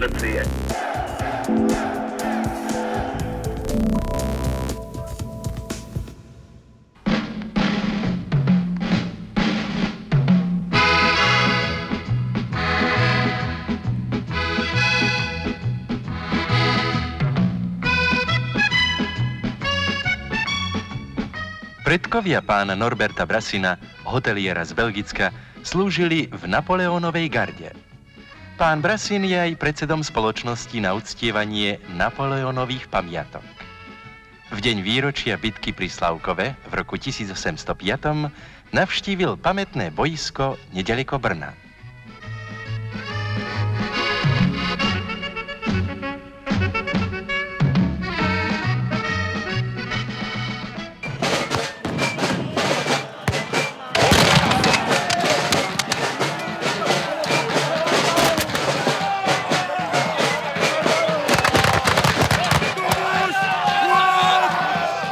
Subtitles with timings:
[0.00, 0.83] Let's see it.
[22.14, 23.74] Predkovia pána Norberta Brasina,
[24.06, 25.34] hoteliera z Belgicka,
[25.66, 27.74] slúžili v Napoleónovej garde.
[28.54, 33.42] Pán Brasin je aj predsedom spoločnosti na uctievanie Napoleónových pamiatok.
[34.46, 37.74] V deň výročia bitky pri Slavkove v roku 1805
[38.70, 41.63] navštívil pamätné boisko nedaleko Brna.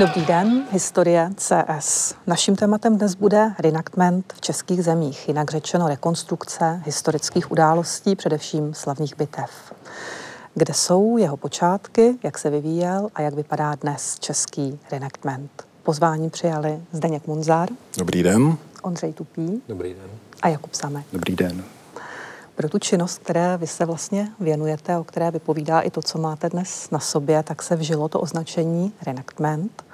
[0.03, 2.15] Dobrý den, historie CS.
[2.27, 9.17] Naším tématem dnes bude reenactment v českých zemích, jinak řečeno rekonstrukce historických událostí, především slavných
[9.17, 9.73] bitev.
[10.55, 15.51] Kde jsou jeho počátky, jak se vyvíjel a jak vypadá dnes český reenactment.
[15.83, 17.69] Pozvání přijali Zdeněk Munzar.
[17.99, 18.57] Dobrý den.
[18.83, 19.63] Ondřej Tupí.
[19.69, 20.11] Dobrý den.
[20.43, 21.07] A Jakub Samek.
[21.13, 21.65] Dobrý den.
[22.55, 26.49] Pro tu činnost, které vy se vlastně věnujete, o které vypovídá i to, co máte
[26.49, 29.85] dnes na sobě, tak se vžilo to označení reenactment.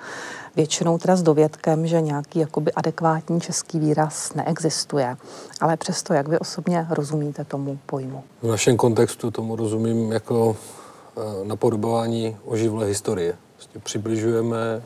[0.57, 5.17] Většinou teda s dovědkem, že nějaký jakoby adekvátní český výraz neexistuje.
[5.61, 8.25] Ale přesto, jak vy osobně rozumíte tomu pojmu?
[8.43, 13.35] V našem kontextu tomu rozumím jako eh, napodobování oživlé historie.
[13.57, 14.83] Vlastně přibližujeme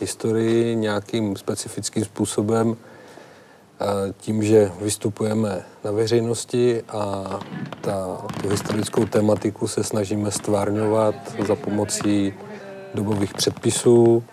[0.00, 2.76] historii nějakým specifickým způsobem,
[4.16, 7.24] tím, že vystupujeme na veřejnosti a
[7.80, 11.14] ta, tu historickou tematiku se snažíme stvárňovat
[11.46, 12.34] za pomocí
[12.94, 14.24] dobových předpisů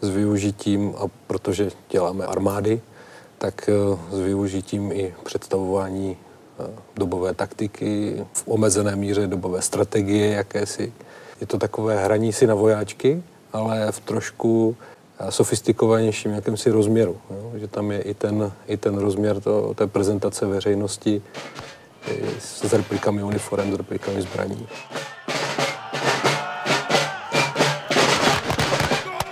[0.00, 2.80] s využitím, a protože děláme armády,
[3.38, 6.64] tak eh, s využitím i představování eh,
[6.96, 10.92] dobové taktiky, v omezené míře dobové strategie jakési.
[11.40, 13.22] Je to takové hraní si na vojáčky,
[13.52, 14.76] ale v trošku
[15.30, 17.16] sofistikovanějším jakémsi rozměru.
[17.30, 17.52] Jo?
[17.54, 21.22] Že tam je i ten, i ten rozměr to, té prezentace veřejnosti
[22.38, 24.66] s replikami uniform, s replikami zbraní.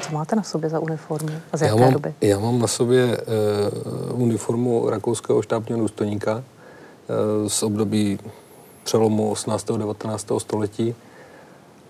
[0.01, 2.15] Co máte na sobě za uniformu a z jaké já mám, doby?
[2.21, 3.19] Já mám na sobě
[4.13, 8.19] uh, uniformu rakouského štábního důstojníka uh, z období
[8.85, 9.71] přelomu 18.
[9.71, 10.27] a 19.
[10.39, 10.95] století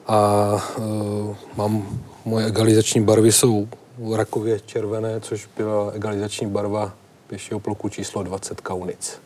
[0.07, 3.69] a uh, mám moje egalizační barvy jsou
[4.15, 6.93] rakově červené, což byla egalizační barva
[7.27, 9.19] pěšího pluku číslo 20 Kaunic.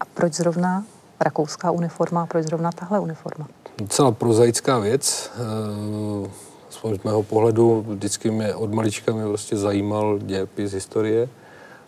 [0.00, 0.84] A proč zrovna
[1.20, 3.48] rakouská uniforma a proč zrovna tahle uniforma?
[3.78, 5.30] Docela prozaická věc.
[5.34, 6.30] Eh,
[6.68, 11.28] aspoň z mého pohledu vždycky mě od malička mě vlastně zajímal dějepis historie.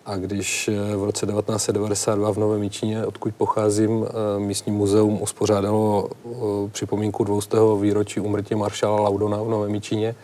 [0.07, 6.11] A když eh, v roce 1992 v Novém Míčině, odkud pocházím, eh, místní muzeum uspořádalo
[6.73, 7.57] připomínku 200.
[7.81, 10.15] výročí umrtí maršála Laudona v Novém Míčině,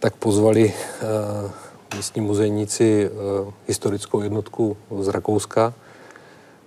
[0.00, 1.50] tak pozvali uh,
[1.96, 5.74] místní muzejníci uh, historickou jednotku z Rakouska.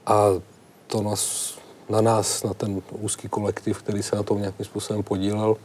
[0.06, 0.26] A
[0.88, 1.54] to nás,
[1.90, 5.58] na nás, na ten úzký kolektiv, který se na tom nějakým způsobem podílel,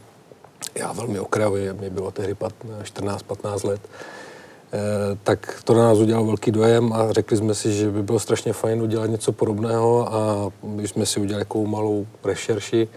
[0.75, 6.51] já velmi okrajově, mě bylo tehdy 14-15 let, eh, tak to na nás udělalo velký
[6.51, 10.89] dojem a řekli jsme si, že by bylo strašně fajn udělat něco podobného a když
[10.89, 12.87] jsme si udělali takovou malou rešerši,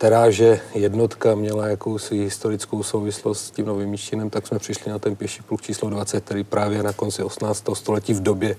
[0.00, 4.98] která, že jednotka měla jakousi historickou souvislost s tím novým Míščinem, tak jsme přišli na
[4.98, 7.64] ten pěší pluk číslo 20, který právě na konci 18.
[7.74, 8.56] století v době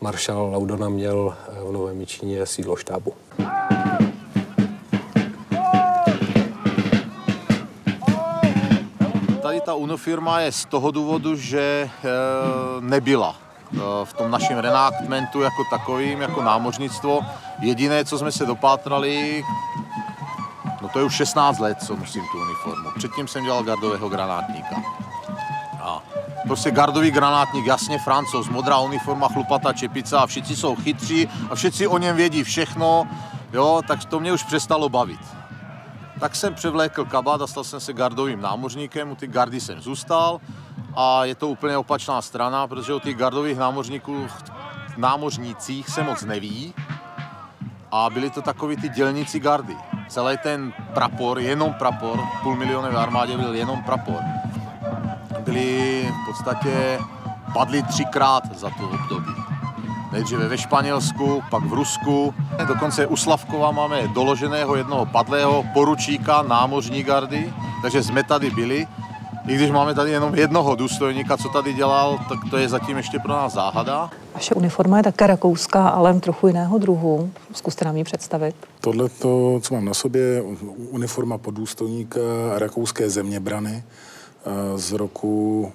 [0.00, 3.12] maršál Laudona měl eh, v Novém Míčině sídlo štábu.
[9.42, 11.90] Tady ta unofirma je z toho důvodu, že e,
[12.80, 17.20] nebyla e, v tom našem renaktmentu jako takovým, jako námořnictvo.
[17.60, 19.44] Jediné, co jsme se dopátrali,
[20.84, 22.90] No to je už 16 let, co nosím tu uniformu.
[22.96, 24.76] Předtím jsem dělal gardového granátníka.
[25.80, 26.02] A
[26.46, 31.86] prostě gardový granátník, jasně francouz, modrá uniforma, chlupatá čepice a všichni jsou chytří a všichni
[31.86, 33.08] o něm vědí všechno,
[33.52, 35.20] jo, tak to mě už přestalo bavit.
[36.20, 40.40] Tak jsem převlékl kabát a stal jsem se gardovým námořníkem, u ty gardy jsem zůstal
[40.96, 44.26] a je to úplně opačná strana, protože o těch gardových námořníků,
[44.96, 46.74] námořnících se moc neví
[47.92, 49.76] a byli to takový ty dělníci gardy
[50.08, 54.20] celý ten prapor, jenom prapor, půl milionové armádě byl jenom prapor.
[55.40, 56.98] Byli v podstatě
[57.52, 59.34] padli třikrát za to období.
[60.12, 62.34] Nejdříve ve Španělsku, pak v Rusku.
[62.68, 67.52] Dokonce u Slavkova máme doloženého jednoho padlého poručíka námořní gardy,
[67.82, 68.86] takže jsme tady byli.
[69.46, 73.18] I když máme tady jenom jednoho důstojníka, co tady dělal, tak to je zatím ještě
[73.18, 74.10] pro nás záhada.
[74.34, 77.30] Vaše uniforma je také rakouská, ale trochu jiného druhu.
[77.52, 78.54] Zkuste nám ji představit.
[78.80, 80.42] Tohle, to, co mám na sobě,
[80.90, 82.20] uniforma podůstojníka
[82.56, 85.72] rakouské zeměbrany eh, z roku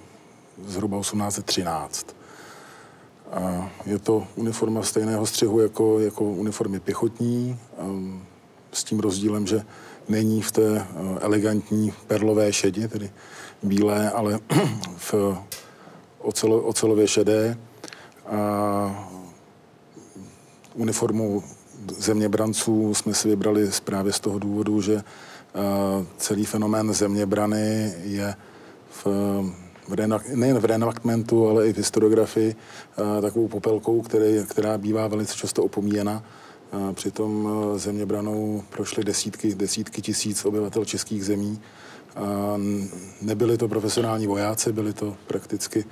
[0.67, 2.15] zhruba 1813.
[3.31, 8.23] A je to uniforma stejného střihu jako, jako uniformy pěchotní, ehm,
[8.71, 9.61] s tím rozdílem, že
[10.09, 10.85] není v té eh,
[11.21, 13.09] elegantní perlové šedi, tedy
[13.63, 14.39] bílé, ale
[14.97, 15.13] v
[16.21, 17.57] ocelo, ocelově šedé.
[20.73, 21.43] Uniformu
[21.97, 25.03] zeměbranců jsme si vybrali právě z toho důvodu, že
[26.17, 28.35] celý fenomén zeměbrany je
[28.89, 29.05] v,
[29.87, 29.95] v
[30.35, 32.55] nejen v reenactmentu, ale i v historiografii
[33.21, 36.23] takovou popelkou, který, která bývá velice často opomíjena.
[36.93, 41.61] Přitom zeměbranou prošly desítky, desítky tisíc obyvatel českých zemí.
[43.21, 45.85] Nebyli to profesionální vojáci, byli to prakticky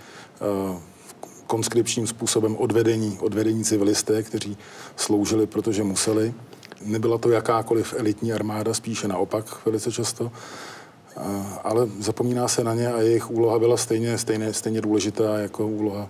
[1.47, 4.57] konskripčním způsobem odvedení, odvedení civilisté, kteří
[4.95, 6.33] sloužili, protože museli.
[6.85, 10.31] Nebyla to jakákoliv elitní armáda, spíše naopak velice často,
[11.63, 16.07] ale zapomíná se na ně a jejich úloha byla stejně, stejně, stejně důležitá jako úloha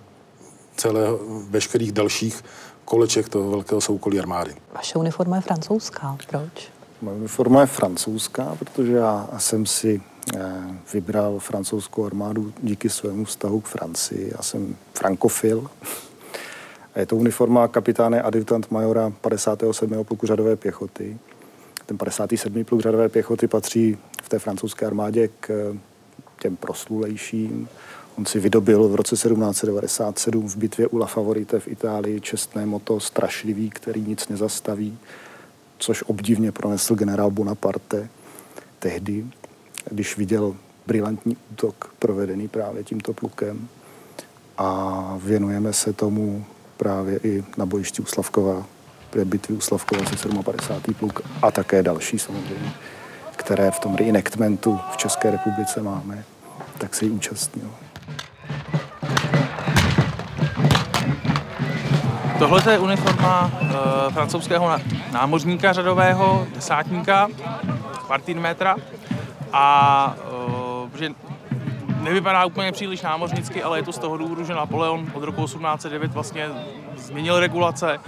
[0.76, 1.00] celé
[1.50, 2.44] veškerých dalších
[2.84, 4.54] koleček toho velkého soukolí armády.
[4.74, 6.16] Vaše uniforma je francouzská.
[6.30, 6.68] Proč?
[7.02, 10.02] Moje uniforma je francouzská, protože já jsem si
[10.92, 14.32] vybral francouzskou armádu díky svému vztahu k Francii.
[14.36, 15.70] Já jsem frankofil.
[16.94, 20.04] A je to uniforma kapitáne adjutant majora 57.
[20.04, 21.18] pluku řadové pěchoty.
[21.86, 22.64] Ten 57.
[22.64, 25.76] pluk řadové pěchoty patří v té francouzské armádě k
[26.40, 27.68] těm proslulejším.
[28.18, 33.00] On si vydobil v roce 1797 v bitvě u La Favorite v Itálii čestné moto
[33.00, 34.98] strašlivý, který nic nezastaví,
[35.78, 38.08] což obdivně pronesl generál Bonaparte
[38.78, 39.24] tehdy
[39.90, 40.56] když viděl
[40.86, 43.68] brilantní útok provedený právě tímto plukem
[44.58, 46.44] a věnujeme se tomu
[46.76, 48.66] právě i na bojišti u Slavkova,
[49.10, 50.94] při bitvy u Slavkova se 57.
[50.94, 52.72] pluk a také další samozřejmě,
[53.36, 56.24] které v tom reenactmentu v České republice máme,
[56.78, 57.70] tak se jí účastnil.
[62.38, 64.78] Tohle je uniforma e, francouzského
[65.12, 67.28] námořníka řadového, desátníka,
[68.34, 68.76] metra
[69.52, 70.14] a
[70.86, 71.10] uh, že
[72.00, 76.12] nevypadá úplně příliš námořnicky, ale je to z toho důvodu, že Napoleon od roku 1809
[76.12, 76.48] vlastně
[76.96, 77.98] změnil regulace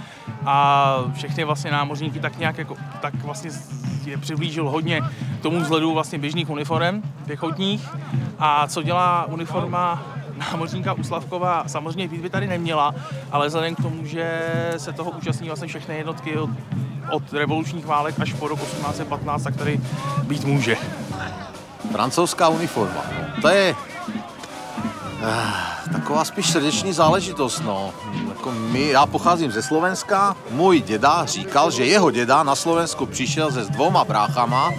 [0.45, 3.51] a všechny vlastně námořníky tak nějak jako, tak vlastně
[4.05, 5.01] je přiblížil hodně
[5.41, 7.89] tomu vzhledu vlastně běžných uniform pěchotních.
[8.39, 10.03] A co dělá uniforma
[10.37, 12.95] námořníka Uslavkova samozřejmě výzvy tady neměla,
[13.31, 14.41] ale vzhledem k tomu, že
[14.77, 16.49] se toho účastní vlastně všechny jednotky od,
[17.11, 19.79] od revolučních válek až po rok 1815, tak tady
[20.23, 20.77] být může.
[21.91, 23.01] Francouzská uniforma.
[23.41, 23.81] To je uh,
[25.91, 27.59] taková spíš srdeční záležitost.
[27.59, 27.93] No.
[28.29, 33.51] Jako my, já pocházím ze Slovenska, můj děda říkal, že jeho děda na Slovensku přišel
[33.51, 34.71] se s dvoma bráchama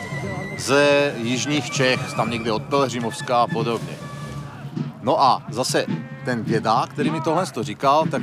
[0.58, 3.96] ze jižních Čech, tam někde od Pelhřimovská a podobně.
[5.02, 5.86] No a zase
[6.24, 8.22] ten děda, který mi tohle to říkal, tak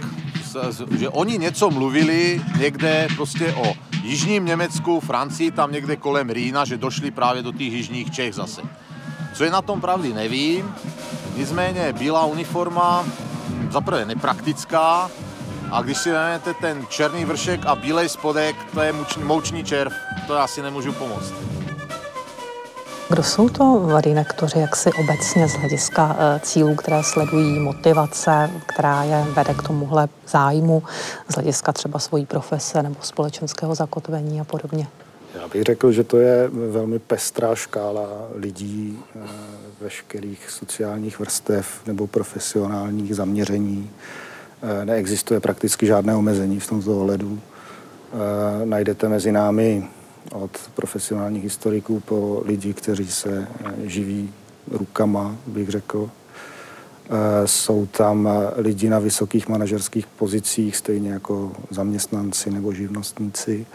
[0.98, 6.78] že oni něco mluvili někde prostě o jižním Německu, Francii, tam někde kolem Rýna, že
[6.78, 8.62] došli právě do těch jižních Čech zase.
[9.34, 10.76] Co je na tom pravdy, nevím.
[11.38, 13.06] Nicméně bílá uniforma
[13.70, 15.10] zaprvé nepraktická
[15.72, 19.94] a když si vezmete ten černý vršek a bílej spodek, to je mouční červ,
[20.28, 21.59] to já si nemůžu pomoct.
[23.10, 29.04] Kdo jsou to redaktoři, jak si obecně z hlediska eh, cílů, které sledují, motivace, která
[29.04, 30.84] je vede k tomuhle zájmu,
[31.30, 34.88] z hlediska třeba svojí profese nebo společenského zakotvení a podobně?
[35.42, 39.20] Já bych řekl, že to je velmi pestrá škála lidí eh,
[39.82, 43.90] veškerých sociálních vrstev nebo profesionálních zaměření.
[44.62, 47.40] Eh, neexistuje prakticky žádné omezení v tomto ohledu.
[48.66, 49.88] Najdete mezi námi
[50.34, 54.34] od profesionálních historiků po lidi, kteří se eh, živí
[54.72, 56.10] rukama, bych řekl.
[57.10, 63.66] Eh, jsou tam eh, lidi na vysokých manažerských pozicích, stejně jako zaměstnanci nebo živnostníci.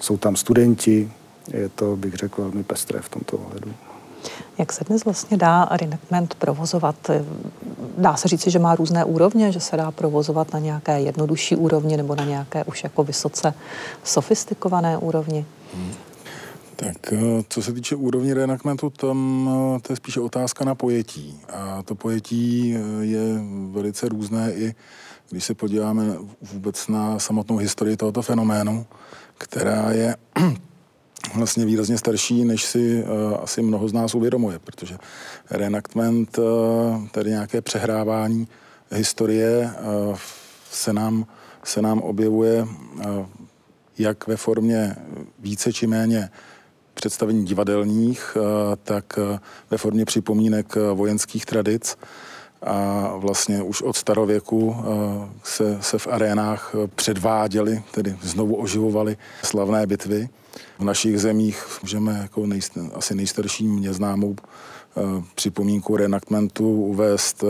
[0.00, 1.12] Jsou tam studenti,
[1.48, 3.74] je to, bych řekl, velmi pestré v tomto ohledu.
[4.58, 7.10] Jak se dnes vlastně dá reenactment provozovat?
[7.98, 11.96] Dá se říci, že má různé úrovně, že se dá provozovat na nějaké jednodušší úrovni
[11.96, 13.54] nebo na nějaké už jako vysoce
[14.04, 15.46] sofistikované úrovni?
[16.76, 17.18] Tak eh,
[17.48, 21.40] co se týče úrovně reenactmentu, tam eh, to je spíše otázka na pojetí.
[21.52, 23.20] A to pojetí eh, je
[23.70, 24.74] velice různé i
[25.30, 26.04] když se podíváme
[26.52, 28.86] vůbec na samotnou historii tohoto fenoménu,
[29.38, 30.16] která je
[31.34, 34.98] vlastně výrazně starší, než si uh, asi mnoho z nás uvědomuje, protože
[35.50, 36.44] reenactment, uh,
[37.08, 38.48] tedy nějaké přehrávání
[38.90, 39.70] historie,
[40.08, 40.16] uh,
[40.70, 41.26] se, nám,
[41.64, 43.26] se nám objevuje uh,
[43.98, 44.96] jak ve formě
[45.38, 46.30] více či méně
[46.94, 48.36] představení divadelních,
[48.82, 49.18] tak
[49.70, 51.96] ve formě připomínek vojenských tradic.
[52.62, 54.76] A vlastně už od starověku
[55.44, 60.28] se, se v arénách předváděly, tedy znovu oživovali slavné bitvy.
[60.78, 64.36] V našich zemích můžeme jako nejst, asi nejstarší mě známou uh,
[65.34, 67.44] připomínku reenactmentu uvést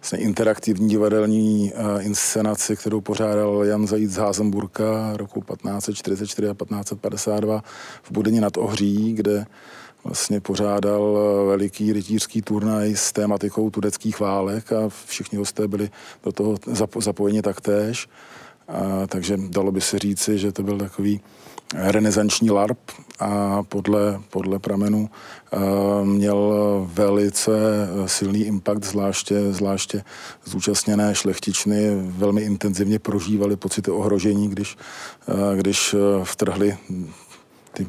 [0.00, 7.62] vlastně interaktivní divadelní inscenaci, kterou pořádal Jan Zajíc z Házenburka roku 1544 a 1552
[8.02, 9.46] v Budyni nad Ohří, kde
[10.08, 15.90] vlastně pořádal veliký rytířský turnaj s tématikou tureckých válek a všichni hosté byli
[16.24, 16.56] do toho
[16.96, 18.08] zapojeni taktéž.
[18.68, 21.20] A, takže dalo by se říci, že to byl takový
[21.74, 22.78] renesanční LARP
[23.20, 25.10] a podle, podle pramenu
[26.04, 26.54] měl
[26.92, 27.50] velice
[28.06, 30.02] silný impact, zvláště, zvláště
[30.44, 34.76] zúčastněné šlechtičny velmi intenzivně prožívali pocity ohrožení, když,
[35.56, 36.76] když vtrhli
[37.72, 37.86] ty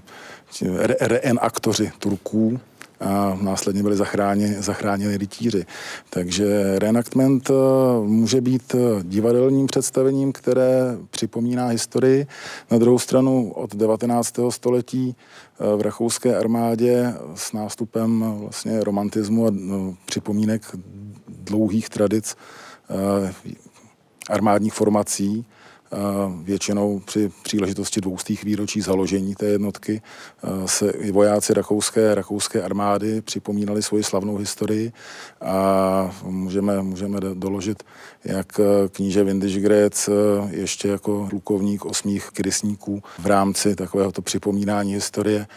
[1.00, 2.60] reenaktoři Turků
[3.00, 5.66] a následně byli zachráněni, zachráněni rytíři.
[6.10, 7.54] Takže reenactment eh,
[8.06, 12.28] může být eh, divadelním představením, které připomíná historii.
[12.72, 14.40] Na druhou stranu od 19.
[14.50, 20.62] století eh, v rakouské armádě s nástupem vlastně romantismu a no, připomínek
[21.28, 22.36] dlouhých tradic
[24.30, 25.46] armádních formací
[26.44, 30.02] Většinou při příležitosti dvoustých výročí založení té jednotky
[30.66, 34.92] se i vojáci rakouské, rakouské armády připomínali svoji slavnou historii
[35.42, 37.84] a můžeme, můžeme doložit,
[38.26, 38.60] jak
[38.92, 40.10] kníže Windischgrätz
[40.50, 45.48] ještě jako plukovník osmých krysníků v rámci takovéhoto připomínání historie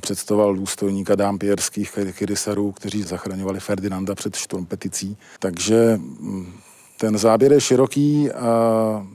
[0.00, 5.16] představoval důstojníka dám pierských krysarů, kteří zachraňovali Ferdinanda před štormpeticí.
[5.38, 6.00] Takže
[6.98, 9.06] ten záběr je široký a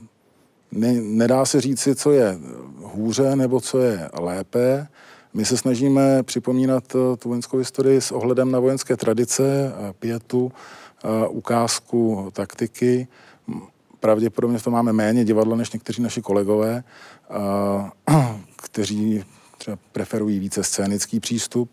[0.72, 2.38] ne, nedá se říci, co je
[2.82, 4.86] hůře nebo co je lépe.
[5.34, 10.52] My se snažíme připomínat eh, tu vojenskou historii s ohledem na vojenské tradice, pětu,
[11.28, 13.08] ukázku taktiky.
[14.00, 16.84] Pravděpodobně v tom máme méně divadla než někteří naši kolegové,
[18.56, 19.24] kteří
[19.58, 21.70] třeba preferují více scénický přístup.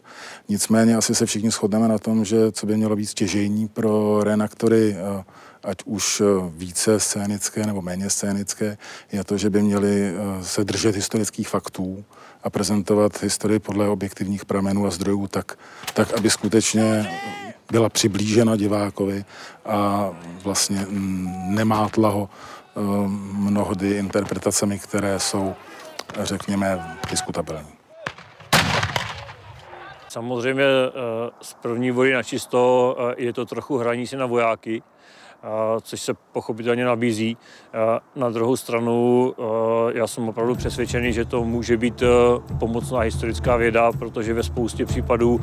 [0.49, 4.95] Nicméně asi se všichni shodneme na tom, že co by mělo být stěžejní pro renaktory
[5.63, 8.77] ať už eh, více scénické nebo méně scénické,
[9.11, 12.05] je to, že by měli eh, se držet historických faktů
[12.43, 15.57] a prezentovat historii podle objektivních pramenů a zdrojů tak,
[15.93, 17.09] tak aby skutečně
[17.71, 19.25] byla přiblížena divákovi
[19.65, 20.09] a
[20.43, 20.85] vlastně
[21.47, 22.79] nemátla ho eh,
[23.33, 25.55] mnohdy interpretacemi, které jsou,
[26.19, 27.73] řekněme, diskutabilní.
[30.09, 30.63] Samozřejmě
[31.41, 34.83] z první vody na čisto je to trochu hraní si na vojáky,
[35.81, 37.37] což se pochopitelně nabízí.
[38.15, 39.33] Na druhou stranu
[39.93, 42.05] já jsem opravdu přesvědčený, že to může být e,
[42.59, 45.41] pomocná historická věda, protože ve spoustě případů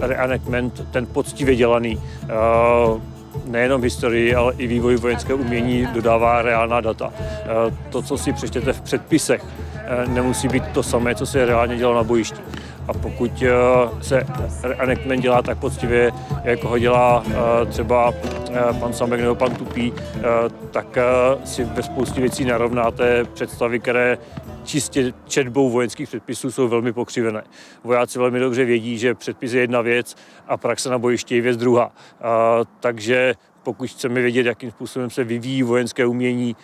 [0.00, 2.28] e, reenactment, ten poctivě dělaný, e,
[3.44, 7.12] nejenom historii, ale i vývoj vojenského umění dodává reálná data.
[7.90, 9.44] To, co si přečtěte v předpisech,
[10.08, 12.40] nemusí být to samé, co se reálně dělalo na bojišti.
[12.88, 14.26] A pokud eh, se
[14.62, 16.12] reenactment dělá tak poctivě,
[16.44, 18.12] jako ho dělá eh, třeba
[18.50, 19.92] eh, pan Samek nebo pan Tupý,
[20.70, 20.98] tak
[21.44, 24.18] si ve spoustě věcí narovnáte představy, které
[24.64, 27.42] čistě četbou vojenských předpisů jsou velmi pokřivené.
[27.84, 30.16] Vojáci velmi dobře vědí, že předpis je jedna věc
[30.46, 31.92] a praxe na bojišti je věc druhá.
[32.80, 36.56] Takže pokud chceme vědět, jakým způsobem se vyvíjí vojenské umění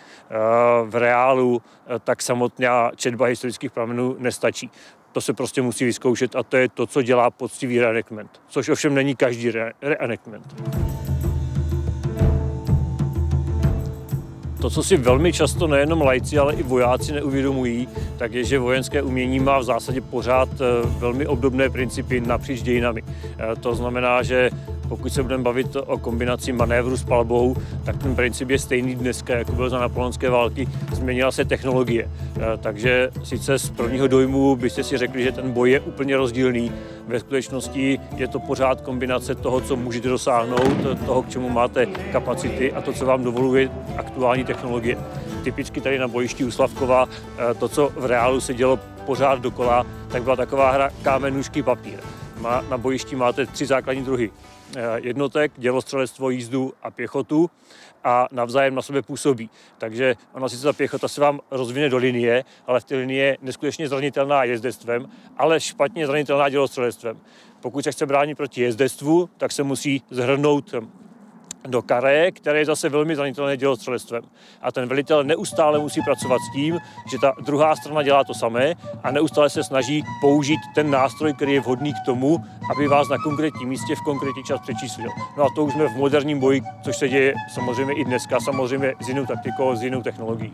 [0.85, 1.61] v reálu,
[2.03, 4.71] tak samotná četba historických pramenů nestačí.
[5.15, 8.93] To se prostě musí vyzkoušet a to je to, co dělá poctivý reenactment, což ovšem
[8.93, 10.55] není každý re- reenactment.
[14.61, 19.01] To, co si velmi často nejenom lajci, ale i vojáci neuvědomují, tak je, že vojenské
[19.01, 20.65] umění má v zásadě pořád eh,
[20.99, 23.03] velmi obdobné principy napříč dějinami.
[23.07, 24.49] Eh, to znamená, že
[24.89, 29.37] pokud se budeme bavit o kombinaci manévru s palbou, tak ten princip je stejný dneska,
[29.37, 30.67] jako byl za napoleonské války.
[30.93, 32.09] Změnila se technologie.
[32.37, 36.71] Eh, takže sice z prvního dojmu byste si řekli, že ten boj je úplně rozdílný.
[37.07, 42.73] Ve skutečnosti je to pořád kombinace toho, co můžete dosáhnout, toho, k čemu máte kapacity
[42.73, 44.97] a to, co vám dovoluje aktuální technologie.
[45.43, 47.05] typicky tady na bojišti u Slavkova,
[47.37, 51.63] eh, to, co v reálu se dělo pořád dokola, tak byla taková hra kámen, nůžky,
[51.63, 51.99] papír.
[52.69, 54.31] Na bojišti máte tři základní druhy
[54.95, 57.49] jednotek, dělostřelectvo, jízdu a pěchotu
[58.03, 59.49] a navzájem na sebe působí.
[59.77, 63.37] Takže ona sice ta pěchota se vám rozvine do linie, ale v té linie je
[63.41, 67.19] neskutečně zranitelná jezdectvem, ale špatně zranitelná dělostřelectvem.
[67.61, 70.73] Pokud se chce bránit proti jezdectvu, tak se musí zhrnout
[71.65, 74.23] do karé, které je zase velmi zranitelné dělostřelectvem.
[74.61, 76.79] A ten velitel neustále musí pracovat s tím,
[77.11, 81.53] že ta druhá strana dělá to samé a neustále se snaží použít ten nástroj, který
[81.53, 82.37] je vhodný k tomu,
[82.75, 85.09] aby vás na konkrétním místě v konkrétní čas přečíslil.
[85.37, 88.95] No a to už jsme v moderním boji, což se děje samozřejmě i dneska, samozřejmě
[89.01, 90.53] s jinou taktikou, s jinou technologií.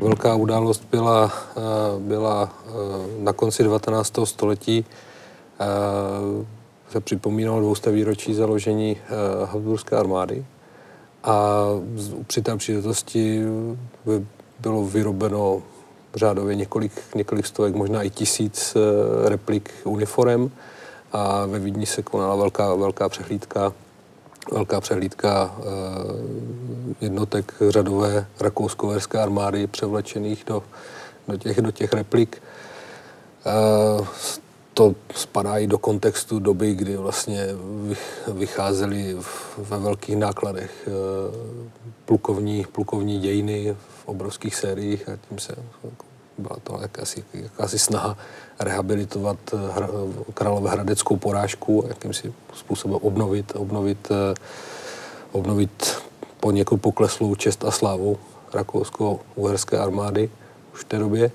[0.00, 1.60] Velká událost byla, eh,
[1.98, 2.70] byla eh,
[3.18, 4.26] na konci 19.
[4.26, 4.84] století
[5.60, 6.59] eh,
[6.90, 10.44] se připomínalo 200 výročí založení uh, Habsburské armády
[11.24, 11.64] a
[12.26, 13.42] při té příležitosti
[14.58, 15.62] bylo vyrobeno
[16.14, 20.50] řádově několik, několik stovek, možná i tisíc uh, replik uniform
[21.12, 23.72] a ve Vídni se konala velká, velká přehlídka
[24.52, 25.64] velká přehlídka uh,
[27.00, 30.62] jednotek řadové rakousko armády převlečených do,
[31.28, 32.42] do, těch, do těch replik.
[34.80, 37.46] To spadá i do kontextu doby, kdy vlastně
[38.28, 39.16] vycházely
[39.58, 40.90] ve velkých nákladech eh,
[42.04, 45.52] plukovní, plukovní dějiny v obrovských sériích a tím se
[45.84, 46.04] jako,
[46.38, 48.16] byla to jakási, jakási snaha
[48.60, 49.88] rehabilitovat eh, hra,
[50.34, 54.34] královéhradeckou porážku a jakýmsi způsobem obnovit, obnovit, eh,
[55.32, 55.96] obnovit
[56.40, 58.18] po někou pokleslou čest a slávu
[58.52, 60.30] rakousko-uherské armády
[60.74, 61.30] už v té době.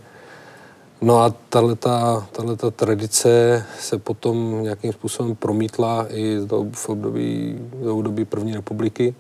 [1.01, 6.39] No a tato tradice se potom nějakým způsobem promítla i
[6.71, 9.15] v období, v období první republiky,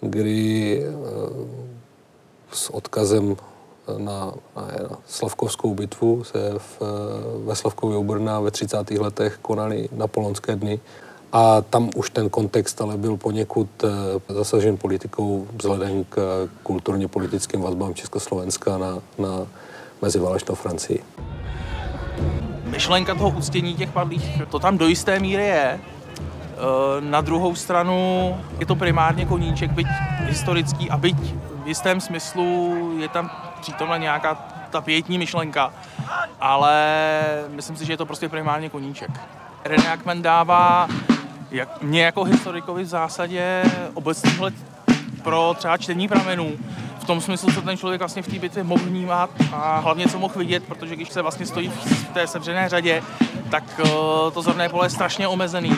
[0.00, 0.90] kdy eh,
[2.52, 3.36] s odkazem
[3.98, 6.82] na, na, na Slavkovskou bitvu se v,
[7.44, 8.90] ve Slavkově u Brna ve 30.
[8.90, 10.80] letech konaly napoleonské dny.
[11.32, 17.60] A tam už ten kontext ale byl poněkud eh, zasažen politikou vzhledem k kulturně politickým
[17.60, 19.46] vazbám Československa na, na
[20.02, 21.04] meziválečnou Francii.
[22.64, 25.64] Myšlenka toho uctění těch padlých, to tam do jisté míry je.
[25.64, 25.80] E,
[27.00, 29.86] na druhou stranu je to primárně koníček, byť
[30.20, 31.16] historický a byť
[31.64, 34.34] v jistém smyslu je tam přítomna nějaká
[34.70, 35.72] ta pětní myšlenka,
[36.40, 36.76] ale
[37.48, 39.10] myslím si, že je to prostě primárně koníček.
[39.64, 40.88] René Ackman dává
[41.50, 43.62] jak, mě jako historikovi v zásadě
[43.94, 44.54] obecný hled
[45.22, 46.52] pro třeba čtení pramenů,
[47.00, 50.18] v tom smyslu, co ten člověk vlastně v té bitvě mohl vnímat a hlavně co
[50.18, 53.02] mohl vidět, protože když se vlastně stojí v té sevřené řadě,
[53.50, 53.90] tak eh,
[54.34, 55.76] to zorné pole je strašně omezený.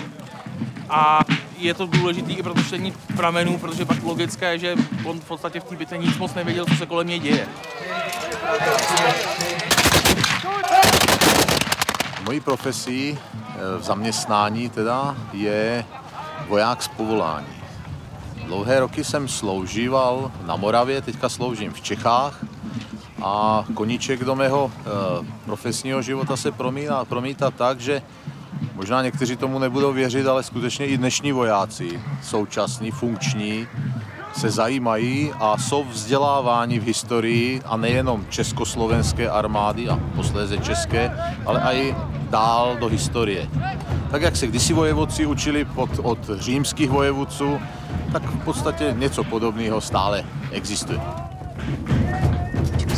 [0.91, 1.21] A
[1.59, 5.25] je to důležité i pro to čtení pramenů, protože pak logické je, že on v
[5.25, 7.49] podstatě v té bitvě nic moc nevěděl, co se kolem něj děje.
[12.25, 15.85] Mojí profesí eh, v zaměstnání teda je
[16.49, 17.62] voják z povolání.
[18.47, 22.45] Dlouhé roky jsem sloužíval na Moravě, teďka sloužím v Čechách
[23.23, 24.83] a koníček do mého e,
[25.45, 28.03] profesního života se promítá, promítá tak, že
[28.75, 33.67] možná někteří tomu nebudou věřit, ale skutečně i dnešní vojáci, současní, funkční,
[34.37, 41.13] se zajímají a jsou vzděláváni v historii a nejenom československé armády a posléze české,
[41.47, 41.97] ale i
[42.31, 43.49] dál do historie.
[44.13, 47.61] Tak jak se kdysi vojevodci učili pod, od římských vojevůdců,
[48.13, 51.01] tak v podstatě něco podobného stále existuje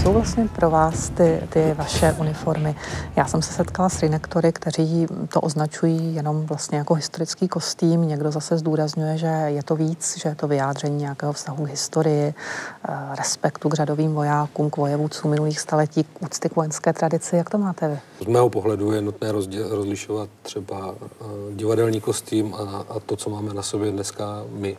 [0.05, 2.75] jsou vlastně pro vás ty, ty vaše uniformy?
[3.17, 8.09] Já jsem se setkala s redaktory, kteří to označují jenom vlastně jako historický kostým.
[8.09, 12.35] Někdo zase zdůrazňuje, že je to víc, že je to vyjádření nějakého vztahu k historii,
[12.35, 17.37] eh, respektu k řadovým vojákům, k vojevůdcům minulých staletí, k úcty k vojenské tradici.
[17.37, 17.99] Jak to máte vy?
[18.25, 19.33] Z mého pohledu je nutné
[19.71, 24.77] rozlišovat třeba eh, divadelní kostým a, a to, co máme na sobě dneska my.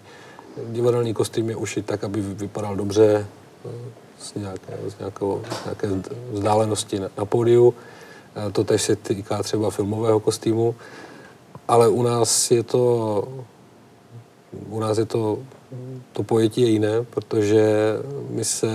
[0.68, 3.28] Divadelní kostým je ušit tak, aby vypadal dobře,
[3.66, 5.88] eh, z nějaké, z nějakého, z nějaké
[6.32, 7.74] vzdálenosti na, na pódiu.
[8.52, 10.76] To tež se týká třeba filmového kostýmu.
[11.68, 12.84] Ale u nás je to,
[14.70, 15.40] u nás je to,
[16.14, 17.94] to pojetí je jiné, protože
[18.30, 18.70] my se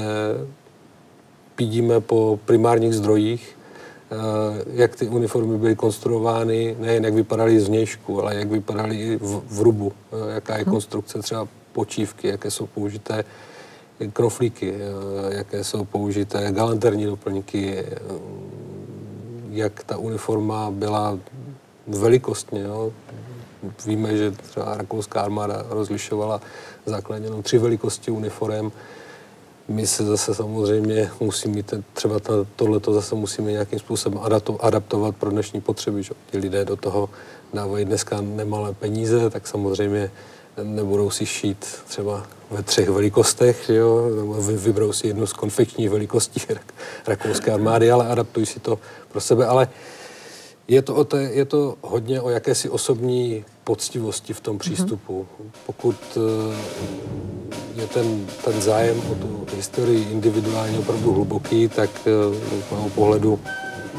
[1.56, 3.56] pídíme po primárních zdrojích,
[4.72, 9.92] jak ty uniformy byly konstruovány, nejen jak vypadaly zvnějšku, ale jak vypadaly v, v rubu,
[10.34, 13.24] jaká je konstrukce třeba počívky, jaké jsou použité
[14.08, 17.84] knoflíky, eh, jaké jsou použité galanterní doplňky, eh,
[19.50, 21.18] jak ta uniforma byla
[21.86, 22.60] velikostně.
[22.60, 22.92] Jo.
[23.86, 26.40] Víme, že třeba rakouská armáda rozlišovala
[26.86, 28.72] základně jenom tři velikosti uniform.
[29.68, 31.62] my se zase samozřejmě musíme
[31.94, 32.20] třeba
[32.56, 34.20] tohleto zase musíme nějakým způsobem
[34.60, 36.02] adaptovat pro dnešní potřeby.
[36.02, 36.14] Že?
[36.30, 37.10] Ti lidé do toho
[37.54, 40.10] dávají dneska nemalé peníze, tak samozřejmě
[40.62, 44.10] nebudou si šít třeba ve třech velikostech, jo?
[44.56, 46.40] vyberou si jednu z konfekčních velikostí
[47.06, 49.46] rakouské armády, ale adaptují si to pro sebe.
[49.46, 49.68] Ale
[50.68, 54.58] je to, o té, je to hodně o jakési osobní poctivosti v tom mhm.
[54.60, 55.26] přístupu.
[55.26, 55.50] Mm-hmm.
[55.66, 56.56] Pokud eh,
[57.80, 62.10] je ten, ten zájem o tu historii individuálně opravdu hluboký, tak eh,
[62.68, 63.40] z mého pohledu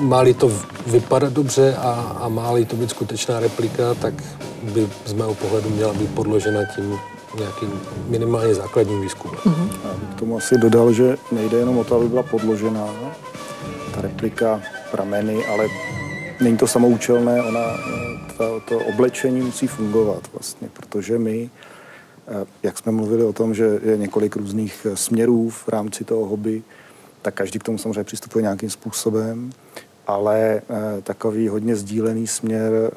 [0.02, 0.52] má-li to
[0.88, 4.14] vypadat dobře a, a má-li to být skutečná replika, tak
[4.64, 7.00] by z mého pohledu měla být podložena tím
[7.38, 9.40] nějakým minimálně základním výzkumem.
[9.40, 9.70] Mm-hmm.
[10.16, 12.88] K tomu asi dodal, že nejde jenom o to, aby byla podložená
[13.96, 14.62] ta replika,
[14.92, 15.68] prameny, ale
[16.42, 17.78] není to samoučelné, ona,
[18.38, 21.50] to, to oblečení musí fungovat vlastně, protože my,
[22.28, 26.64] eh, jak jsme mluvili o tom, že je několik různých směrů v rámci toho hobby,
[27.22, 29.52] tak každý k tomu samozřejmě přistupuje nějakým způsobem,
[30.08, 32.92] ale eh, takový hodně sdílený směr eh,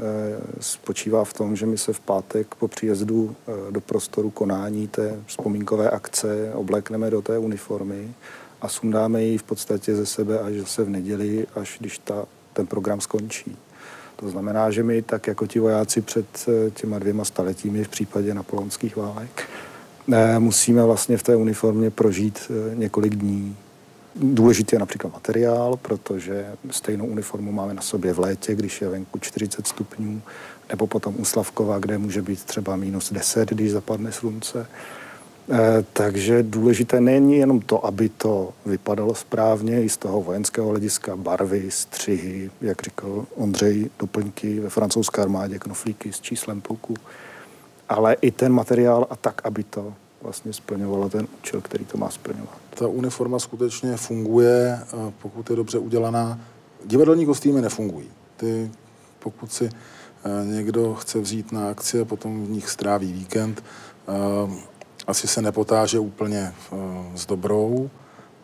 [0.61, 3.37] spočívá v tom, že my se v pátek po příjezdu
[3.71, 8.15] do prostoru konání té vzpomínkové akce oblékneme do té uniformy
[8.61, 12.67] a sundáme ji v podstatě ze sebe až zase v neděli, až když ta ten
[12.67, 13.57] program skončí.
[14.17, 18.35] To znamená, že my, tak jako ti vojáci před eh, těma dvěma staletími v případě
[18.35, 19.49] napoleonských válek,
[20.13, 23.57] eh, musíme vlastně v té uniformě prožít eh, několik dní.
[24.17, 29.19] Důležitý je například materiál, protože stejnou uniformu máme na sobě v létě, když je venku
[29.19, 30.23] 40 stupňů,
[30.69, 34.67] nebo potom u Slavkova, kde může být třeba minus 10, když zapadne slunce.
[35.51, 41.17] Eh, takže důležité není jenom to, aby to vypadalo správně, i z toho vojenského hlediska,
[41.17, 46.95] barvy, střihy, jak říkal Ondřej, doplňky ve francouzské armádě, knoflíky s číslem pluku,
[47.89, 49.95] ale i ten materiál a tak, aby to
[50.25, 52.59] vlastně splňovalo ten účel, který to má splňovat.
[52.75, 54.81] Ta uniforma skutečně funguje,
[55.23, 56.41] pokud je dobře udělaná.
[56.85, 58.09] Divadelní kostýmy nefungují.
[58.37, 58.71] Ty,
[59.19, 63.65] pokud si eh, někdo chce vzít na akci a potom v nich stráví víkend,
[64.09, 64.75] eh,
[65.07, 66.79] asi se nepotáže úplně uh,
[67.15, 67.91] s dobrou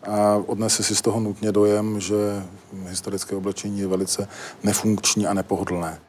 [0.03, 2.43] a odnese si z toho nutně dojem, že
[2.87, 4.27] historické oblečení je velice
[4.63, 5.99] nefunkční a nepohodlné.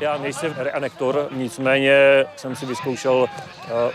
[0.00, 3.28] Já nejsem reanektor, nicméně jsem si vyzkoušel uh,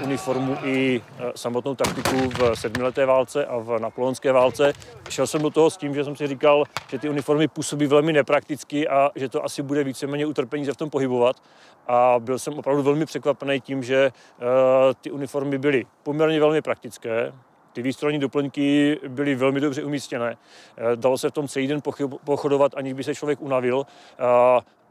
[0.05, 4.73] uniformu i uh, samotnou taktiku v sedmileté válce a v napoleonské válce.
[5.09, 8.13] Šel jsem do toho s tím, že jsem si říkal, že ty uniformy působí velmi
[8.13, 11.35] neprakticky a že to asi bude víceméně utrpení se v tom pohybovat.
[11.87, 14.45] A byl jsem opravdu velmi překvapený tím, že uh,
[15.01, 17.33] ty uniformy byly poměrně velmi praktické,
[17.73, 20.37] ty výstrojní doplňky byly velmi dobře umístěné.
[20.95, 21.81] Dalo se v tom celý den
[22.25, 23.85] pochodovat, aniž by se člověk unavil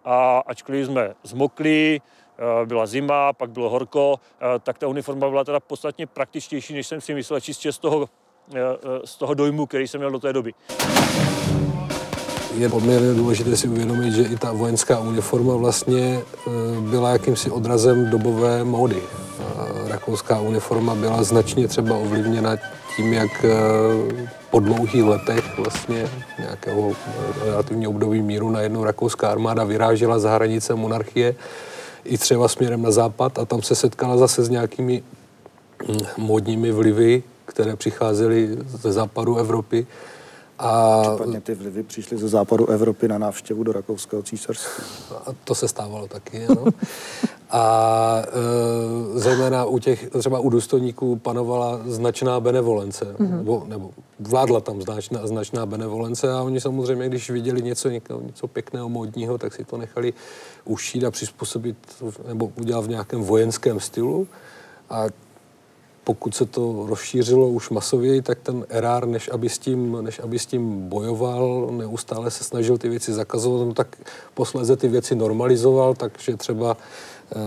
[0.05, 2.01] a ačkoliv jsme zmokli,
[2.39, 6.87] eh, byla zima, pak bylo horko, eh, tak ta uniforma byla teda podstatně praktičtější, než
[6.87, 8.09] jsem si myslel, čistě z toho,
[8.55, 8.61] eh,
[9.05, 10.55] z toho dojmu, který jsem měl do té doby.
[12.55, 16.21] Je poměrně důležité si uvědomit, že i ta vojenská uniforma vlastně
[16.81, 19.03] byla jakýmsi odrazem dobové módy.
[19.89, 22.57] Rakouská uniforma byla značně třeba ovlivněna
[22.97, 29.65] tím, jak eh, po dlouhých letech vlastně nějakého eh, relativně období míru najednou rakouská armáda
[29.65, 31.35] vyrážela za hranice monarchie
[32.05, 35.03] i třeba směrem na západ a tam se setkala zase s nějakými
[35.89, 39.87] hm, módními vlivy, které přicházely ze západu Evropy.
[40.63, 44.85] A Případně ty vlivy přišly ze západu Evropy na návštěvu do Rakouského císařství.
[45.27, 46.65] A to se stávalo taky, ano.
[47.51, 53.37] A e, zejména u těch, třeba u důstojníků panovala značná benevolence, mm-hmm.
[53.37, 58.89] nebo, nebo vládla tam značná, značná benevolence a oni samozřejmě, když viděli něco, něco pěkného,
[58.89, 60.13] módního, tak si to nechali
[60.65, 61.77] ušít a přizpůsobit,
[62.29, 64.29] nebo udělat v nějakém vojenském stylu.
[64.91, 65.07] A
[66.05, 70.39] pokud se to rozšířilo už masověji, tak ten erár, než aby s tím, než aby
[70.39, 73.97] s tím bojoval, neustále se snažil ty věci zakazovat, no tak
[74.35, 76.77] posléze ty věci normalizoval, takže třeba
[77.37, 77.39] eh,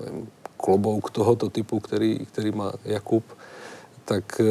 [0.00, 3.24] nevím, klobouk tohoto typu, který, který má Jakub,
[4.04, 4.44] tak eh,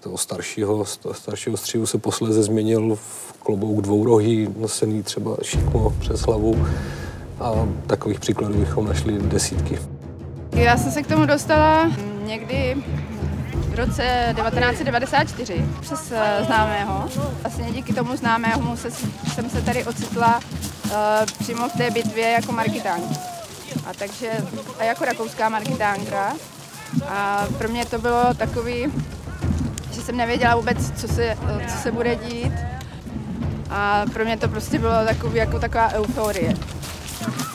[0.00, 6.66] toho staršího, staršího střihu se posléze změnil v klobouk dvourohý, nosený třeba šikmo přes hlavu
[7.40, 9.97] a takových příkladů bychom našli desítky.
[10.58, 11.90] Já jsem se k tomu dostala
[12.24, 12.76] někdy
[13.52, 17.08] v roce 1994 přes eh, známého.
[17.42, 18.90] Vlastně díky tomu známému se,
[19.34, 20.40] jsem se tady ocitla
[20.84, 20.90] uh,
[21.38, 23.14] přímo v té bitvě jako marketánka.
[23.86, 24.30] A takže,
[24.78, 26.32] a jako rakouská marketánka.
[27.08, 28.92] A pro mě to bylo takový,
[29.92, 32.52] že jsem nevěděla vůbec, co se, eh, co se bude dít.
[33.70, 36.54] A pro mě to prostě bylo takový, jako taková euforie.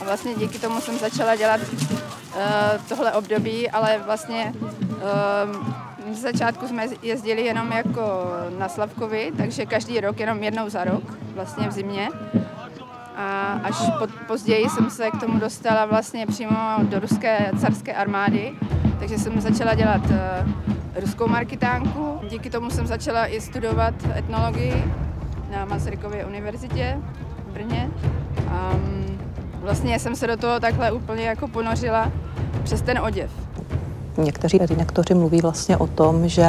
[0.01, 1.59] A vlastně díky tomu jsem začala dělat
[2.89, 8.01] tohle období, ale vlastně uh, Z začátku jsme jezdili jenom jako
[8.59, 11.03] na Slavkovi, takže každý rok, jenom jednou za rok,
[11.35, 12.09] vlastně v zimě.
[13.15, 18.51] A až po, později jsem se k tomu dostala vlastně přímo do ruské carské armády,
[18.99, 22.19] takže jsem začala dělat uh, ruskou marketánku.
[22.29, 24.83] Díky tomu jsem začala i studovat etnologii
[25.51, 26.97] na Masarykově univerzitě
[27.47, 27.89] v Brně.
[28.37, 29.02] Um,
[29.63, 32.11] vlastně jsem se do toho takhle úplně jako ponořila
[32.63, 33.31] přes ten oděv.
[34.17, 36.43] Někteří redaktoři mluví vlastně o tom, že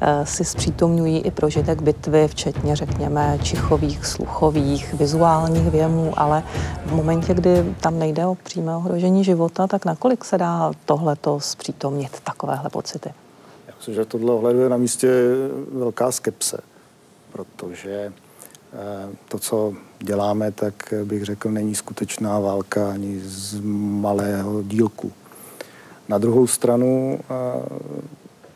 [0.00, 6.42] eh, si zpřítomňují i prožitek bitvy, včetně, řekněme, čichových, sluchových, vizuálních věmů, ale
[6.86, 12.20] v momentě, kdy tam nejde o přímé ohrožení života, tak nakolik se dá tohleto zpřítomnit,
[12.20, 13.12] takovéhle pocity?
[13.66, 15.08] Já myslím, že tohle ohledu je na místě
[15.72, 16.60] velká skepse,
[17.32, 18.12] protože
[18.72, 23.60] eh, to, co děláme, tak bych řekl, není skutečná válka ani z
[24.00, 25.12] malého dílku.
[26.08, 27.20] Na druhou stranu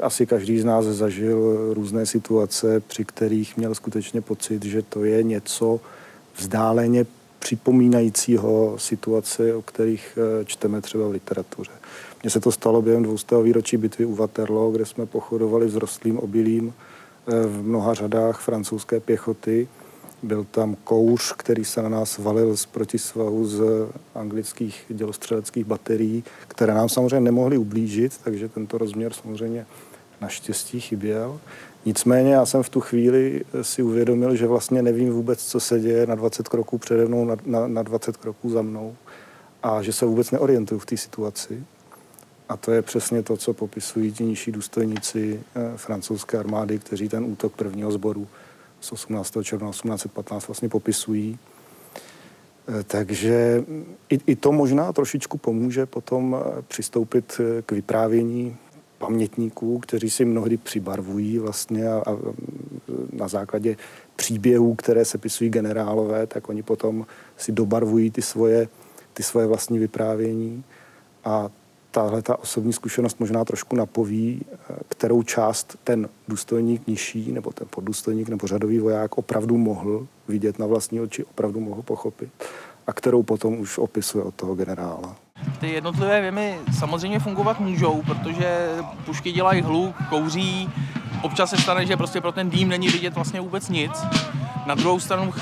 [0.00, 5.22] asi každý z nás zažil různé situace, při kterých měl skutečně pocit, že to je
[5.22, 5.80] něco
[6.36, 7.06] vzdáleně
[7.38, 11.70] připomínajícího situace, o kterých e, čteme třeba v literatuře.
[12.22, 13.42] Mně se to stalo během 200.
[13.42, 19.68] výročí bitvy u Waterloo, kde jsme pochodovali vzrostlým obilím e, v mnoha řadách francouzské pěchoty
[20.22, 23.62] byl tam kouř, který se na nás valil z protisvahu z
[24.14, 29.66] anglických dělostřeleckých baterií, které nám samozřejmě nemohly ublížit, takže tento rozměr samozřejmě
[30.20, 31.40] naštěstí chyběl.
[31.84, 36.06] Nicméně já jsem v tu chvíli si uvědomil, že vlastně nevím vůbec, co se děje
[36.06, 38.96] na 20 kroků přede mnou, na, na, na 20 kroků za mnou
[39.62, 41.62] a že se vůbec neorientuju v té situaci.
[42.48, 47.24] A to je přesně to, co popisují ti nižší důstojníci eh, francouzské armády, kteří ten
[47.24, 48.28] útok prvního sboru
[48.82, 49.36] z 18.
[49.42, 51.38] června 1815 vlastně popisují.
[52.68, 53.64] Eh, takže
[54.10, 58.56] i, i to možná trošičku pomůže potom eh, přistoupit eh, k vyprávění
[58.98, 62.16] pamětníků, kteří si mnohdy přibarvují vlastně a, a
[63.12, 63.76] na základě
[64.16, 68.68] příběhů, které se pisují generálové, tak oni potom si dobarvují ty svoje,
[69.12, 70.64] ty svoje vlastní vyprávění
[71.24, 71.50] a
[71.92, 77.66] tahle ta osobní zkušenost možná trošku napoví, eh, kterou část ten důstojník nižší, nebo ten
[77.70, 82.28] poddůstojník, nebo řadový voják opravdu mohl vidět na vlastní oči, opravdu mohl pochopit
[82.86, 85.16] a kterou potom už opisuje od toho generála.
[85.60, 88.68] Ty jednotlivé věmy samozřejmě fungovat můžou, protože
[89.06, 90.70] pušky dělají hluk, kouří,
[91.22, 93.92] občas se stane, že prostě pro ten dým není vidět vlastně vůbec nic.
[94.66, 95.32] Na druhou stranu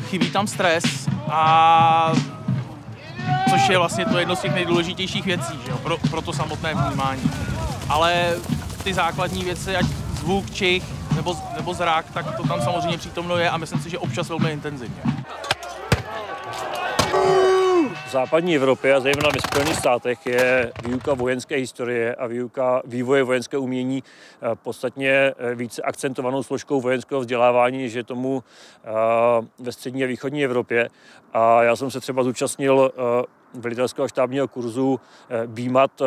[0.00, 0.84] chybí tam stres
[1.30, 2.12] a
[3.50, 6.74] což je vlastně to jedno z těch nejdůležitějších věcí že jo, pro, pro to samotné
[6.74, 7.30] vnímání.
[7.88, 8.34] Ale
[8.84, 9.86] ty základní věci, ať
[10.20, 10.84] zvuk, čich
[11.16, 14.52] nebo, nebo zrak, tak to tam samozřejmě přítomno je a myslím si, že občas velmi
[14.52, 15.02] intenzivně.
[18.06, 23.22] V západní Evropě a zejména ve Spojených státech je výuka vojenské historie a výuka vývoje
[23.22, 28.44] vojenského umění eh, podstatně eh, více akcentovanou složkou vojenského vzdělávání, je tomu
[28.84, 28.90] eh,
[29.58, 30.88] ve střední a východní Evropě.
[31.32, 32.92] A já jsem se třeba zúčastnil
[33.56, 35.00] velitelského štábního kurzu
[35.46, 36.02] BIMAT,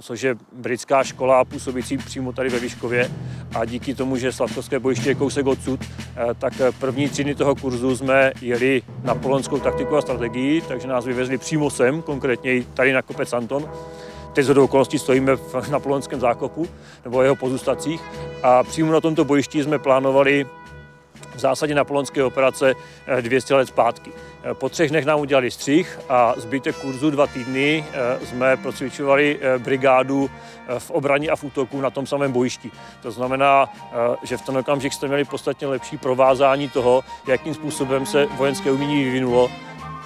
[0.00, 3.10] což je britská škola působící přímo tady ve Výškově.
[3.54, 5.80] A díky tomu, že Slavkovské bojiště je kousek odsud,
[6.38, 11.04] tak první tři dny toho kurzu jsme jeli na polonskou taktiku a strategii, takže nás
[11.04, 13.70] vyvezli přímo sem, konkrétně tady na kopec Anton.
[14.32, 16.66] Teď z okolností stojíme v, na polonském zákopu
[17.04, 18.00] nebo jeho pozůstacích
[18.42, 20.46] a přímo na tomto bojišti jsme plánovali
[21.36, 22.74] v zásadě na polonské operace
[23.20, 24.12] 200 eh, let zpátky.
[24.42, 29.40] Eh, po třech dnech nám udělali střih a zbytek kurzu dva týdny eh, jsme procvičovali
[29.58, 30.30] brigádu
[30.78, 32.70] v obraně a v útoku na tom samém bojišti.
[33.02, 33.72] To znamená,
[34.22, 39.04] že v ten okamžik jste měli podstatně lepší provázání toho, jakým způsobem se vojenské umění
[39.04, 39.50] vyvinulo.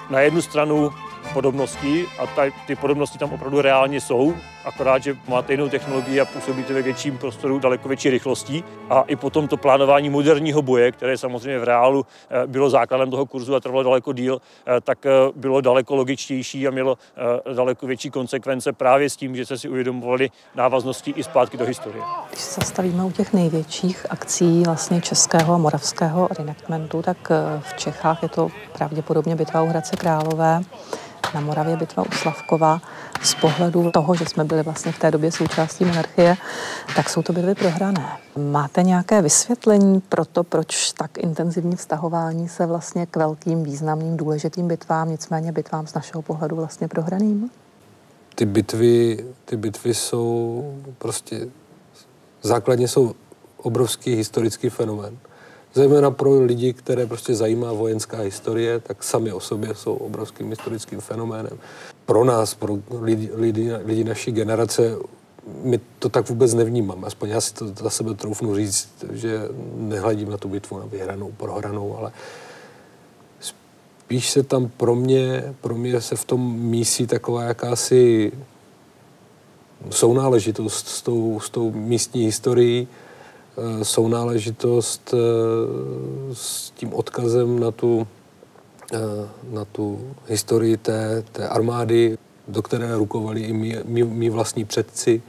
[0.09, 0.91] Na jednu stranu
[1.33, 6.73] podobnosti a ty podobnosti tam opravdu reálně jsou, akorát, že máte jinou technologii a působíte
[6.73, 8.63] ve větším prostoru daleko větší rychlostí.
[8.89, 13.25] A i potom to plánování moderního boje, které samozřejmě v reálu eh, bylo základem toho
[13.25, 16.97] kurzu a trvalo daleko díl, eh, tak eh, bylo daleko logičtější a mělo
[17.53, 22.03] daleko větší konsekvence právě s tím, že se si uvědomovali návaznosti i zpátky do historie.
[22.29, 27.17] Když se zastavíme u těch největších akcí vlastně českého a moravského reenactmentu, tak
[27.59, 28.47] v Čechách je to
[28.77, 30.61] pravděpodobně bitva u Hradce Králové
[31.33, 32.81] na Moravě bitva u Slavkova.
[33.23, 36.37] Z pohledu toho, že jsme byli vlastně v té době součástí monarchie,
[36.95, 38.17] tak jsou to bitvy prohrané.
[38.37, 44.67] Máte nějaké vysvětlení pro to, proč tak intenzivní vztahování se vlastně k velkým, významným, důležitým
[44.67, 47.49] bitvám, nicméně bitvám z našeho pohledu vlastně prohraným?
[48.35, 50.63] Ty bitvy, ty bitvy jsou
[50.97, 51.47] prostě,
[52.41, 53.13] základně jsou
[53.57, 55.17] obrovský historický fenomén
[55.73, 60.99] zejména pro lidi, které prostě zajímá vojenská historie, tak sami o sobě jsou obrovským historickým
[60.99, 61.59] fenoménem.
[62.05, 64.97] Pro nás, pro lidi, lidi, lidi naší generace,
[65.63, 67.05] my to tak vůbec nevnímám.
[67.05, 69.41] Aspoň já si to za sebe troufnu říct, že
[69.75, 72.11] nehledím na tu bitvu na vyhranou, prohranou, ale
[73.39, 78.31] spíš se tam pro mě, pro mě se v tom mísí taková jakási
[79.89, 82.87] sounáležitost s tou, s tou místní historií,
[83.83, 85.17] sounáležitost eh,
[86.33, 88.07] s tím odkazem na tu,
[88.93, 88.97] eh,
[89.51, 95.21] na tu historii té, té armády, do které rukovali i mý, vlastní předci.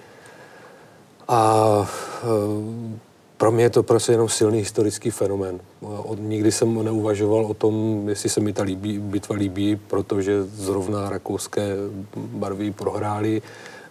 [1.29, 1.91] A
[3.37, 5.61] pro mě je to prostě jenom silný historický fenomén.
[6.19, 11.75] Nikdy jsem neuvažoval o tom, jestli se mi ta líbí, bitva líbí, protože zrovna rakouské
[12.17, 13.43] barvy prohrály,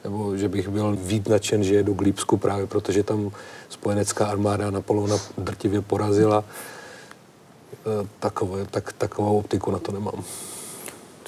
[0.04, 3.32] nebo že bych byl víc nadšen, že jedu k Lípsku právě protože tam
[3.70, 6.44] spojenecká armáda Napoleona drtivě porazila.
[6.44, 10.24] E, takové, tak, takovou optiku na to nemám.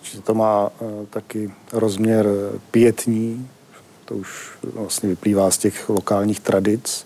[0.03, 2.27] Určitě to má uh, taky rozměr
[2.71, 3.49] pětní,
[4.05, 7.05] to už vlastně vyplývá z těch lokálních tradic.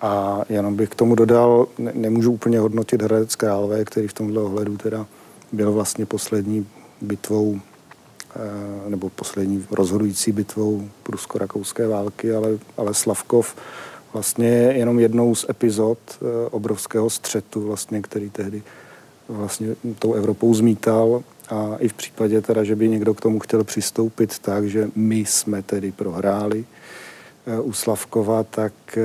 [0.00, 4.42] A jenom bych k tomu dodal, ne, nemůžu úplně hodnotit Hradec Králové, který v tomhle
[4.42, 5.06] ohledu teda
[5.52, 6.66] byl vlastně poslední
[7.00, 7.60] bitvou
[8.88, 13.56] nebo poslední rozhodující bitvou prusko-rakouské války, ale, ale Slavkov
[14.12, 18.62] vlastně je jenom jednou z epizod eh, obrovského střetu, vlastně, který tehdy
[19.28, 21.22] vlastně tou Evropou zmítal.
[21.48, 25.18] A i v případě teda, že by někdo k tomu chtěl přistoupit tak, že my
[25.18, 26.64] jsme tedy prohráli,
[27.46, 29.00] Eh, u Slavkova, tak eh,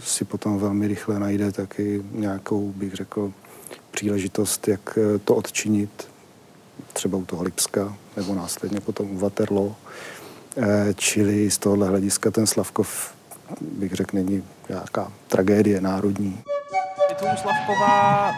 [0.00, 3.32] si potom velmi rychle najde taky nějakou, bych řekl,
[3.90, 6.08] příležitost, jak eh, to odčinit,
[6.94, 9.74] třeba u toho Lipska, nebo následně potom u Waterloo.
[10.96, 13.14] Čili z tohohle hlediska ten Slavkov,
[13.60, 16.40] bych řekl, není nějaká tragédie národní.
[17.08, 18.32] Je to u Slavkova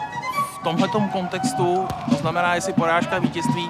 [0.59, 3.69] v tomhletom kontextu, to znamená, jestli porážka vítězství,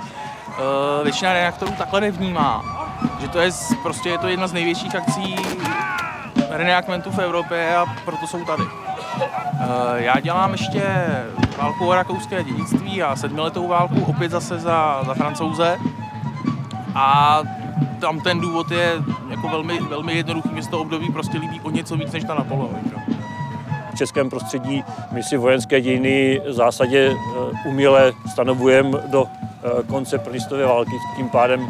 [1.04, 2.78] většina reaktorů takhle nevnímá
[3.20, 3.52] že to je
[3.84, 5.36] prostě je to jedna z největších akcí
[6.50, 8.64] reenactmentu v Evropě a proto jsou tady.
[9.22, 10.84] Eh, já dělám ještě
[11.58, 15.78] válku o rakouské dědictví a sedmiletou válku opět zase za, za francouze.
[16.96, 17.40] A
[18.00, 18.94] tam ten důvod je
[19.30, 23.02] jako velmi, velmi jednoduchý, mě to období prostě líbí o něco víc než ta Napoleonika.
[23.94, 30.18] V českém prostředí my si vojenské dějiny v zásadě eh, uměle stanovujeme do eh, konce
[30.18, 31.68] první války, tím pádem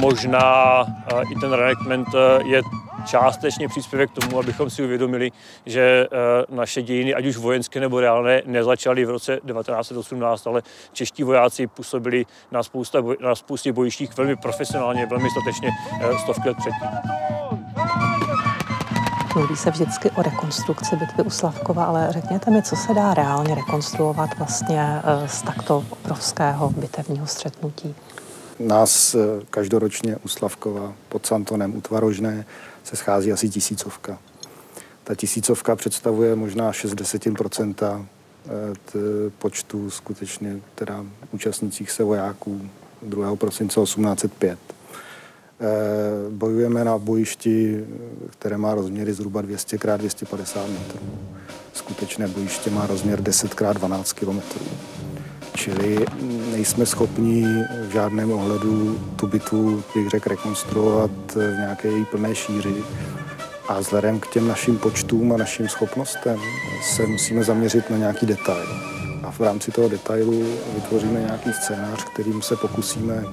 [0.00, 0.84] možná
[1.32, 2.08] i ten reenactment
[2.44, 2.62] je
[3.06, 5.30] částečně příspěvek k tomu, abychom si uvědomili,
[5.66, 6.06] že e,
[6.54, 12.26] naše dějiny, ať už vojenské nebo reálné, nezačaly v roce 1918, ale čeští vojáci působili
[12.50, 16.88] na, spousta, na spoustě bojištích velmi profesionálně, velmi statečně e, stovky let předtím.
[19.34, 23.54] Mluví se vždycky o rekonstrukci bitvy u Slavkova, ale řekněte mi, co se dá reálně
[23.54, 27.94] rekonstruovat vlastně z takto obrovského bitevního střetnutí?
[28.60, 29.18] Nás eh,
[29.50, 32.44] každoročně u Slavkova pod Santonem u Tvarožné
[32.84, 34.18] se schází asi tisícovka.
[35.04, 38.06] Ta tisícovka představuje možná 60%
[38.46, 39.00] eh,
[39.38, 42.70] počtu skutečně teda účastnících se vojáků
[43.02, 43.36] 2.
[43.36, 44.58] prosince 1805.
[45.60, 45.66] Eh,
[46.30, 47.84] bojujeme na bojišti,
[48.30, 51.00] které má rozměry zhruba 200 x 250 metrů.
[51.72, 54.64] Skutečné bojiště má rozměr 10 x 12 kilometrů.
[55.54, 56.06] Čili
[56.52, 57.44] nejsme schopni
[57.88, 62.84] v žádném ohledu tu bitvu, bych řekl, rekonstruovat v nějaké její plné šíři.
[63.68, 66.40] A vzhledem k těm našim počtům a našim schopnostem
[66.82, 68.66] se musíme zaměřit na nějaký detail.
[69.22, 73.24] A v rámci toho detailu vytvoříme nějaký scénář, kterým se pokusíme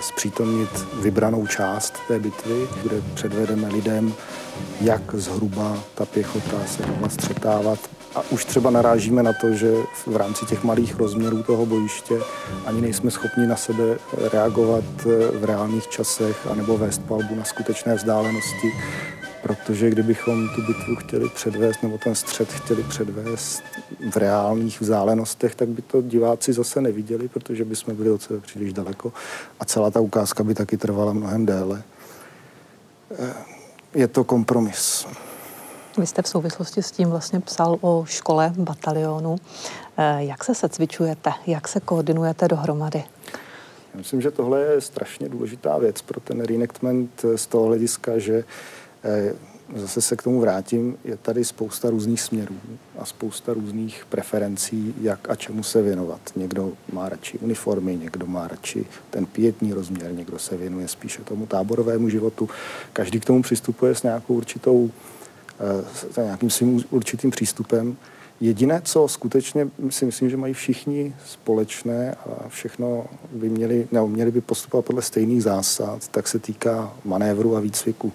[0.00, 0.70] zpřítomnit
[1.02, 4.14] vybranou část té bitvy, kde předvedeme lidem,
[4.80, 7.78] jak zhruba ta pěchota se mohla střetávat
[8.14, 9.74] a už třeba narážíme na to, že
[10.06, 12.20] v rámci těch malých rozměrů toho bojiště
[12.66, 13.98] ani nejsme schopni na sebe
[14.32, 18.72] reagovat eh, v reálných časech anebo vést palbu na skutečné vzdálenosti,
[19.42, 23.62] protože kdybychom tu bitvu chtěli předvést nebo ten střed chtěli předvést
[24.10, 28.40] v reálných vzdálenostech, tak by to diváci zase neviděli, protože by jsme byli od sebe
[28.40, 29.12] příliš daleko
[29.60, 31.82] a celá ta ukázka by taky trvala mnohem déle.
[33.18, 33.34] Eh,
[33.94, 35.06] je to kompromis.
[35.98, 39.36] Vy jste v souvislosti s tím vlastně psal o škole batalionu.
[39.96, 41.32] Eh, jak se secvičujete?
[41.46, 43.04] Jak se koordinujete dohromady?
[43.94, 48.44] Já myslím, že tohle je strašně důležitá věc pro ten reenactment z toho hlediska, že
[49.04, 49.34] eh,
[49.74, 52.56] zase se k tomu vrátím, je tady spousta různých směrů
[52.98, 56.20] a spousta různých preferencí, jak a čemu se věnovat.
[56.36, 61.46] Někdo má radši uniformy, někdo má radši ten pětní rozměr, někdo se věnuje spíše tomu
[61.46, 62.48] táborovému životu.
[62.92, 64.90] Každý k tomu přistupuje s nějakou určitou
[66.12, 67.96] s nějakým svým určitým přístupem.
[68.40, 74.30] Jediné, co skutečně si myslím, že mají všichni společné a všechno by měli, ne, měli
[74.30, 78.12] by postupovat podle stejných zásad, tak se týká manévru a výcviku.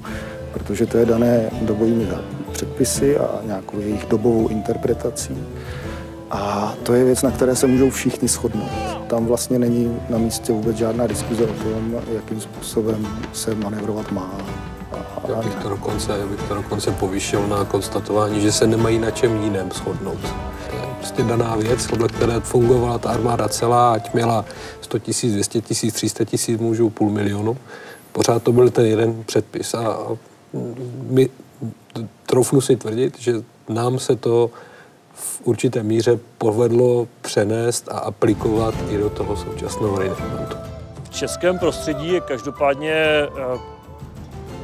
[0.54, 2.08] protože to je dané dobovými
[2.52, 5.38] předpisy a nějakou jejich dobovou interpretací.
[6.32, 8.72] A to je věc, na které se můžou všichni shodnout.
[9.08, 14.38] Tam vlastně není na místě vůbec žádná diskuze o tom, jakým způsobem se manevrovat má.
[15.28, 19.44] Já bych to dokonce, bych to dokonce povýšil na konstatování, že se nemají na čem
[19.44, 20.22] jiném shodnout.
[20.70, 24.46] To je prostě daná věc, podle které fungovala ta armáda celá, ať měla
[24.82, 27.58] 100 tisíc, 200 tisíc, 300 tisíc mužů, půl milionu.
[28.12, 29.98] Pořád to byl ten jeden předpis a
[31.10, 31.30] my,
[32.26, 33.34] troufnu si tvrdit, že
[33.70, 34.50] nám se to
[35.14, 40.58] v určité míře povedlo přenést a aplikovat i do toho současného rejnamentu.
[41.04, 43.79] V českém prostředí je každopádně eh,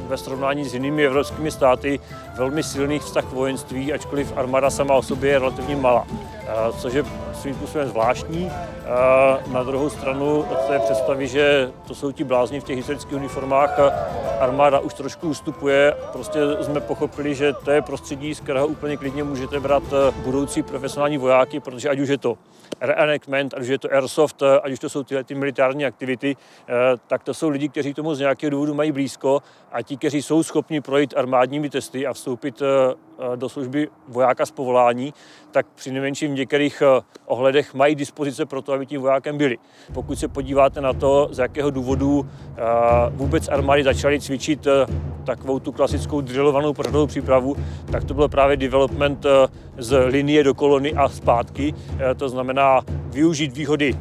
[0.06, 2.00] ve srovnání s jinými evropskými státy
[2.36, 6.94] velmi silný vztah k vojenství, ačkoliv armáda sama o sobě je relativně malá, eh, což
[6.94, 8.50] je svým způsobem zvláštní.
[8.50, 13.16] Eh, na druhou stranu od té představy, že to jsou ti blázni v těch historických
[13.16, 13.78] uniformách,
[14.40, 15.94] armáda už trošku ustupuje.
[16.12, 20.62] Prostě jsme pochopili, že to je prostředí, z kterého úplně klidně můžete brát eh, budoucí
[20.62, 22.38] profesionální vojáky, protože ať už je to
[22.80, 26.36] reenactment, ať už je to airsoft, ať už to jsou tyhle ty militární aktivity,
[27.06, 30.42] tak to jsou lidi, kteří tomu z nějakého důvodu mají blízko a ti, kteří jsou
[30.42, 35.14] schopni projít armádními testy a vstoupit eh, do služby vojáka z povolání,
[35.50, 39.58] tak při nejmenším v některých eh, ohledech mají dispozice pro to, aby tím vojákem byli.
[39.94, 42.62] Pokud se podíváte na to, z jakého důvodu eh,
[43.10, 44.66] vůbec armády začaly cvičit
[45.24, 47.56] takovou tu klasickou drillovanou pořadovou přípravu,
[47.92, 49.26] tak to byl právě development
[49.78, 51.74] z linie do kolony a zpátky.
[52.16, 53.94] To znamená využít výhody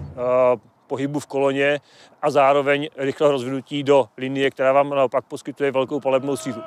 [0.87, 1.79] pohybu v koloně
[2.21, 6.61] a zároveň rychlého rozvinutí do linie, která vám naopak poskytuje velkou palebnou sílu.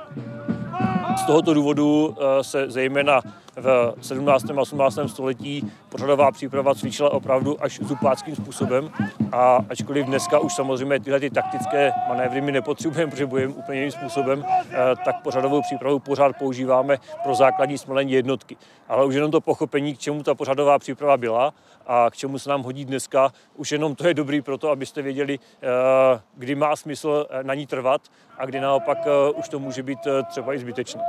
[1.17, 3.21] Z tohoto důvodu eh, se zejména
[3.61, 4.51] v 17.
[4.51, 4.99] a 18.
[5.07, 8.91] století pořadová příprava cvičila opravdu až zupáckým způsobem
[9.33, 13.93] a ačkoliv dneska už samozřejmě tyhle ty taktické manévry my nepotřebujeme, protože bojujeme úplně jiným
[13.93, 18.57] způsobem, eh, tak pořadovou přípravu pořád používáme pro základní smelení jednotky.
[18.89, 21.55] Ale už jenom to pochopení, k čemu ta pořadová příprava byla
[21.87, 25.03] a k čemu se nám hodí dneska, už jenom to je dobrý pro to, abyste
[25.03, 28.01] věděli, eh, kdy má smysl eh, na ní trvat
[28.39, 28.99] a kdy naopak
[29.35, 29.99] už to může být
[30.29, 31.03] třeba i zbytečné.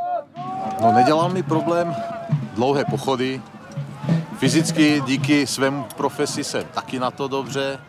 [0.81, 1.95] No nedělá mi problém
[2.59, 3.41] dlouhé pochody.
[4.37, 7.79] Fyzicky díky svému profesi jsem taky na to dobře.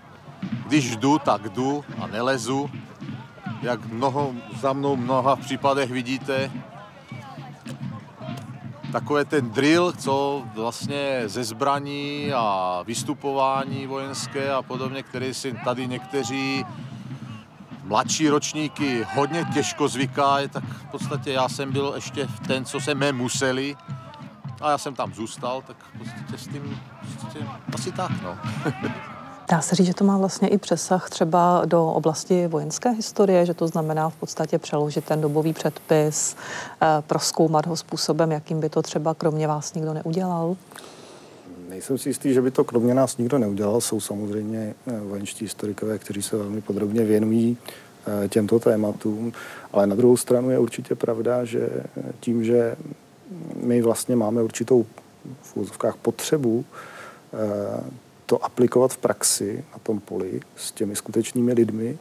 [0.67, 2.71] Když jdu, tak jdu a nelezu.
[3.63, 6.51] Jak mnoho, za mnou v mnoha případech vidíte,
[8.93, 15.87] takové ten drill, co vlastně ze zbraní a vystupování vojenské a podobně, který si tady
[15.87, 16.65] někteří
[17.85, 22.81] mladší ročníky hodně těžko zvykají, tak v podstatě já jsem byl ještě v ten, co
[22.81, 23.77] jsme museli,
[24.61, 26.81] a já jsem tam zůstal, tak prostě s tím
[27.21, 27.39] prostě
[27.75, 28.39] asi tak, no.
[29.51, 33.55] Dá se říct, že to má vlastně i přesah třeba do oblasti vojenské historie, že
[33.55, 36.37] to znamená v podstatě přeložit ten dobový předpis,
[36.83, 40.57] eh, proskoumat ho způsobem, jakým by to třeba kromě vás nikdo neudělal?
[41.69, 43.81] Nejsem si jistý, že by to kromě nás nikdo neudělal.
[43.81, 47.57] Jsou samozřejmě eh, vojenští historikové, kteří se velmi podrobně věnují
[48.25, 49.33] eh, těmto tématům,
[49.73, 51.69] ale na druhou stranu je určitě pravda, že
[52.21, 52.77] tím, že
[53.63, 54.87] my vlastně máme určitou
[55.43, 56.65] v úzovkách potřebu
[57.33, 57.85] eh,
[58.27, 61.99] to aplikovat v praxi na tom poli s těmi skutečnými lidmi,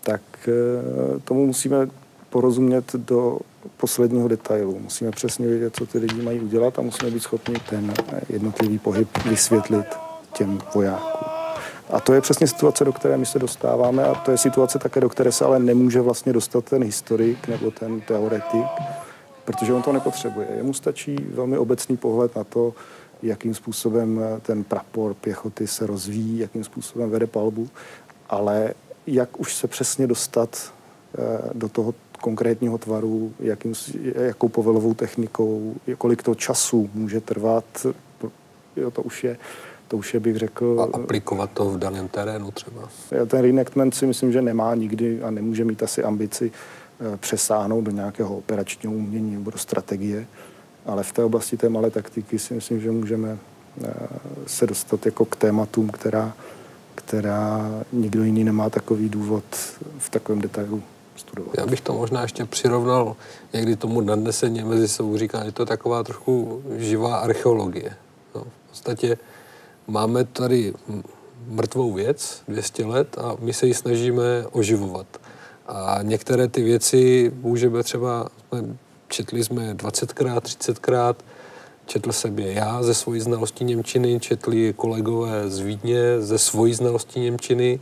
[0.00, 1.88] tak eh, tomu musíme
[2.30, 3.38] porozumět do
[3.76, 4.78] posledního detailu.
[4.78, 7.94] Musíme přesně vědět, co ty lidi mají udělat a musíme být schopni ten
[8.28, 9.86] jednotlivý pohyb vysvětlit
[10.32, 11.28] těm vojákům.
[11.90, 15.00] A to je přesně situace, do které my se dostáváme a to je situace také,
[15.00, 18.66] do které se ale nemůže vlastně dostat ten historik nebo ten teoretik,
[19.44, 20.48] protože on to nepotřebuje.
[20.56, 22.74] Jemu stačí velmi obecný pohled na to,
[23.22, 27.68] jakým způsobem ten prapor pěchoty se rozvíjí, jakým způsobem vede palbu,
[28.28, 28.74] ale
[29.06, 30.72] jak už se přesně dostat
[31.18, 33.74] eh, do toho konkrétního tvaru, jakým,
[34.14, 37.86] jakou povelovou technikou, kolik to času může trvat,
[38.76, 39.36] jo, to už je,
[39.88, 40.80] to už je, bych řekl...
[40.80, 42.88] A aplikovat to v daném terénu třeba.
[43.26, 46.52] Ten reenactment si myslím, že nemá nikdy a nemůže mít asi ambici
[47.16, 50.26] přesáhnout do nějakého operačního umění nebo do strategie,
[50.86, 53.38] ale v té oblasti té malé taktiky si myslím, že můžeme
[53.84, 53.90] eh,
[54.46, 56.32] se dostat jako k tématům, která,
[56.94, 59.44] která nikdo jiný nemá takový důvod
[59.98, 60.82] v takovém detailu
[61.16, 61.54] studovat.
[61.58, 63.16] Já bych to možná ještě přirovnal
[63.52, 67.96] někdy tomu nadneseně mezi sebou říká, že to je taková trochu živá archeologie.
[68.34, 69.18] No, v podstatě
[69.86, 70.74] máme tady
[71.46, 74.22] mrtvou věc 200 let a my se ji snažíme
[74.52, 75.06] oživovat.
[75.66, 78.28] A některé ty věci můžeme třeba,
[79.08, 81.14] četli jsme 20krát, 30krát,
[81.86, 87.20] četl jsem je já ze svojí znalostí Němčiny, četli kolegové z Vídně ze svojí znalostí
[87.20, 87.80] Němčiny.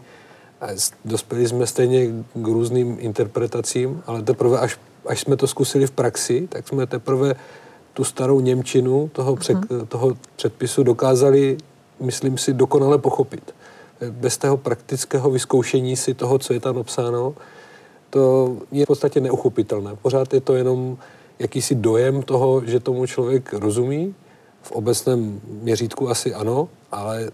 [0.61, 0.67] A
[1.05, 6.49] dospěli jsme stejně k různým interpretacím, ale teprve až až jsme to zkusili v praxi,
[6.51, 7.35] tak jsme teprve
[7.93, 9.87] tu starou Němčinu toho, před, uh-huh.
[9.87, 11.57] toho předpisu dokázali,
[12.01, 13.55] myslím si, dokonale pochopit.
[14.11, 17.35] Bez toho praktického vyzkoušení si toho, co je tam napsáno,
[18.13, 19.97] to je v podstatě neuchopitelné.
[19.97, 20.99] Pořád je to jenom
[21.39, 24.15] jakýsi dojem toho, že tomu člověk rozumí.
[24.63, 27.31] V obecném měřítku asi ano, ale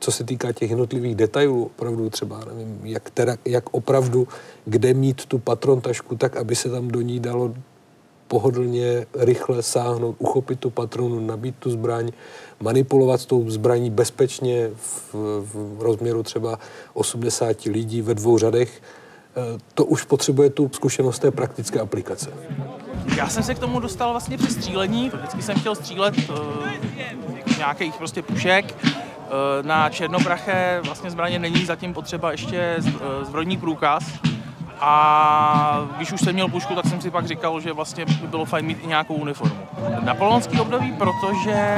[0.00, 4.28] co se týká těch jednotlivých detailů, opravdu třeba, nevím, jak, teda, jak opravdu,
[4.64, 7.54] kde mít tu patrontašku tak, aby se tam do ní dalo
[8.28, 12.12] pohodlně, rychle sáhnout, uchopit tu patronu, nabít tu zbraň,
[12.60, 16.58] manipulovat s tou zbraní bezpečně v, v rozměru třeba
[16.94, 18.82] 80 lidí ve dvou řadech,
[19.74, 22.30] to už potřebuje tu zkušenost té praktické aplikace.
[23.16, 25.10] Já jsem se k tomu dostal vlastně při střílení.
[25.14, 26.36] Vždycky jsem chtěl střílet uh,
[27.58, 28.76] nějakých prostě pušek.
[28.84, 32.76] Uh, na černopraché vlastně zbraně není zatím potřeba ještě
[33.22, 34.04] zbrojní průkaz.
[34.80, 38.44] A když už jsem měl pušku, tak jsem si pak říkal, že vlastně by bylo
[38.44, 39.56] fajn mít i nějakou uniformu.
[40.00, 41.76] Napoleonský období, protože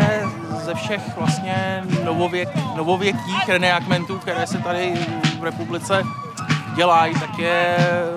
[0.65, 4.95] ze všech vlastně novověk, novověkých reenactmentů, které se tady
[5.41, 6.03] v republice
[6.77, 7.77] dělají, tak je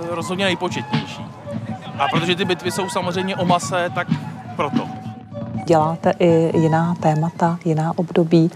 [0.09, 1.25] rozhodně nejpočetnější.
[1.99, 4.07] A protože ty bitvy jsou samozřejmě o mase, tak
[4.55, 4.87] proto.
[5.65, 8.51] Děláte i jiná témata, jiná období,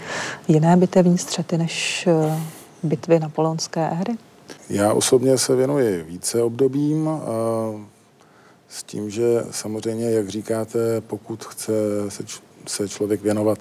[0.47, 2.39] jiné bitevní střety než eh,
[2.83, 4.13] bitvy napoleonské éry?
[4.69, 7.09] Já osobně se věnuji více obdobím
[8.69, 11.71] s tím, že samozřejmě, jak říkáte, pokud chce
[12.67, 13.59] se člověk věnovat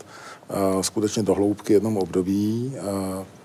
[0.80, 2.74] skutečně do hloubky jednomu období,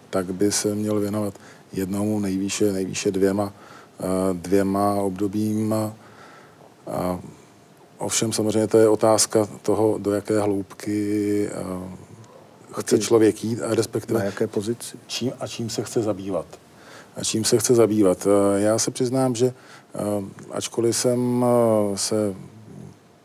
[0.10, 1.34] tak by se měl věnovat
[1.78, 3.54] jednomu, nejvýše, nejvýše dvěma,
[4.34, 5.76] dvěma obdobím.
[7.98, 11.50] Ovšem samozřejmě to je otázka toho, do jaké hloubky
[12.80, 14.98] chce člověk jít a respektive na jaké pozici.
[15.08, 16.46] Čím a čím se chce zabývat
[17.18, 18.28] a čím se chce zabývat.
[18.28, 20.00] Eh, já se přiznám, že eh,
[20.52, 22.36] ačkoliv jsem eh, se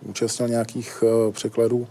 [0.02, 1.86] účastnil nějakých překladů,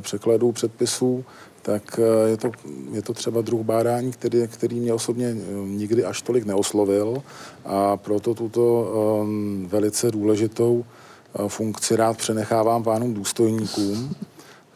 [0.00, 1.24] překladů předpisů,
[1.66, 2.50] tak je to,
[2.92, 7.22] je to třeba druh bádání, který, který mě osobně nikdy až tolik neoslovil
[7.64, 8.92] a proto tuto
[9.66, 10.84] velice důležitou
[11.48, 14.14] funkci rád přenechávám pánům důstojníkům,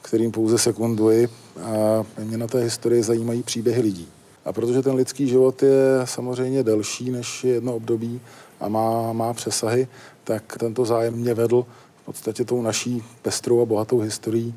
[0.03, 1.29] kterým pouze sekunduji
[1.63, 4.09] a mě na té historii zajímají příběhy lidí.
[4.45, 8.21] A protože ten lidský život je samozřejmě delší než jedno období
[8.61, 9.89] a má, má přesahy,
[10.25, 11.67] tak tento zájem mě vedl
[12.03, 14.55] v podstatě tou naší pestrou a bohatou historií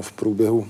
[0.00, 0.66] v průběhu,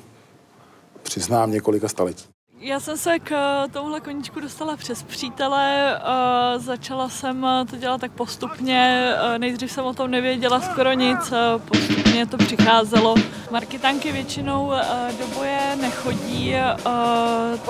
[1.13, 2.25] přiznám, několika staletí.
[2.61, 7.77] Já jsem se k eh, tomuhle koníčku dostala přes přítele, eh, začala jsem eh, to
[7.77, 11.33] dělat tak postupně, nejdřív jsem o tom nevěděla skoro nic,
[11.69, 13.15] postupně to přicházelo.
[13.51, 14.73] Marketánky většinou
[15.19, 16.55] do boje nechodí,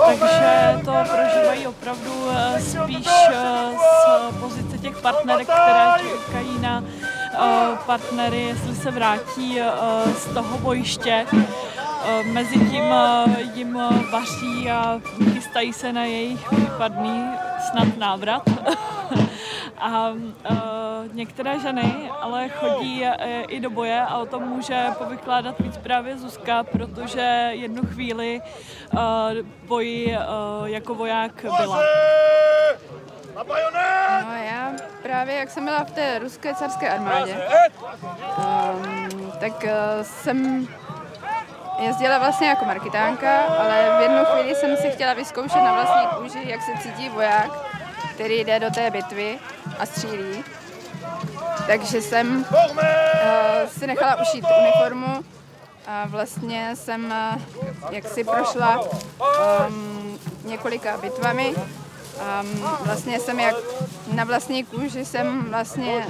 [0.07, 2.13] takže to prožívají opravdu
[2.59, 6.85] spíš z pozice těch partnerek, které čekají na
[7.87, 9.59] partnery, jestli se vrátí
[10.19, 11.27] z toho bojiště.
[12.05, 15.01] Eh, Mezitím eh, jim eh, vaří a
[15.35, 17.25] chystají se na jejich případný
[17.71, 18.43] snad návrat.
[19.79, 20.13] a
[21.13, 23.05] některé ženy ale chodí
[23.49, 28.41] i do boje a o tom může povykládat víc právě Zuzka, protože jednu chvíli
[29.67, 30.17] boji
[30.65, 31.81] jako voják byla.
[34.27, 34.73] No já
[35.03, 37.37] právě, jak jsem byla v té ruské carské armádě,
[38.39, 40.69] um, tak uh, jsem
[41.79, 46.51] jezdila vlastně jako marketánka, ale v jednu chvíli jsem si chtěla vyzkoušet na vlastní kůži,
[46.51, 47.51] jak se cítí voják,
[48.15, 49.39] který jde do té bitvy
[49.79, 50.45] a střílí.
[51.67, 55.25] Takže jsem uh, si nechala ušít uniformu
[55.87, 57.43] a vlastně jsem uh,
[57.91, 61.55] jak si prošla um, několika bitvami
[62.13, 63.55] Um, vlastně jsem jak
[64.15, 66.07] na vlastní kůži jsem vlastně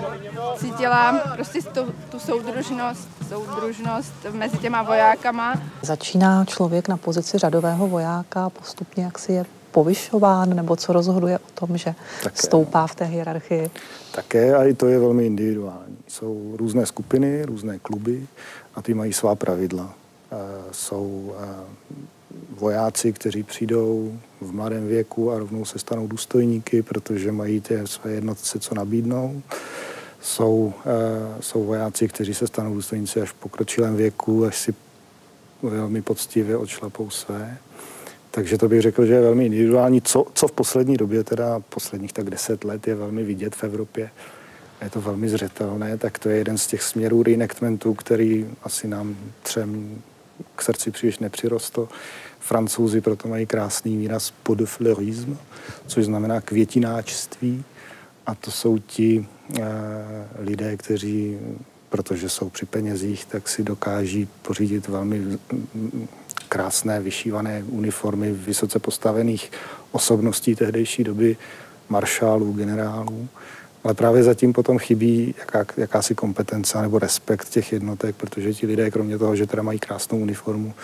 [0.57, 5.55] cítila prostě tu, tu soudružnost, soudružnost mezi těma vojákama.
[5.83, 11.67] Začíná člověk na pozici řadového vojáka postupně jak si je povyšován, nebo co rozhoduje o
[11.67, 12.43] tom, že Také.
[12.43, 13.71] stoupá v té hierarchii?
[14.15, 15.99] Také a i to je velmi individuální.
[16.09, 18.27] Jsou různé skupiny, různé kluby
[18.75, 19.95] a ty mají svá pravidla.
[20.73, 21.35] Jsou
[22.51, 28.11] vojáci, kteří přijdou v mladém věku a rovnou se stanou důstojníky, protože mají ty své
[28.11, 29.43] jednotce co nabídnou.
[30.21, 30.73] Jsou, uh,
[31.41, 34.75] jsou vojáci, kteří se stanou důstojníci až v pokročilém věku, až si
[35.63, 37.59] velmi poctivě odšlapou své.
[38.31, 40.03] Takže to bych řekl, že je velmi individuální.
[40.03, 44.11] Co, co v poslední době, teda posledních tak deset let, je velmi vidět v Evropě,
[44.83, 49.17] je to velmi zřetelné, tak to je jeden z těch směrů reenactmentů, který asi nám
[49.43, 50.03] třem
[50.57, 51.89] k srdci příliš nepřirostl.
[52.43, 55.37] Francouzi proto mají krásný výraz pot de fleurisme,
[55.87, 57.65] což znamená květináčství.
[58.27, 59.27] A to jsou ti
[60.39, 61.39] lidé, kteří,
[61.89, 65.39] protože jsou při penězích, tak si dokáží pořídit velmi
[66.49, 69.51] krásné vyšívané uniformy vysoce postavených
[69.93, 71.37] osobností tehdejší doby,
[71.89, 73.29] maršálů, generálů.
[73.85, 78.91] Ale právě zatím potom chybí jaká, jakási kompetence nebo respekt těch jednotek, protože ti lidé,
[78.91, 80.75] kromě toho, že teda mají krásnou uniformu,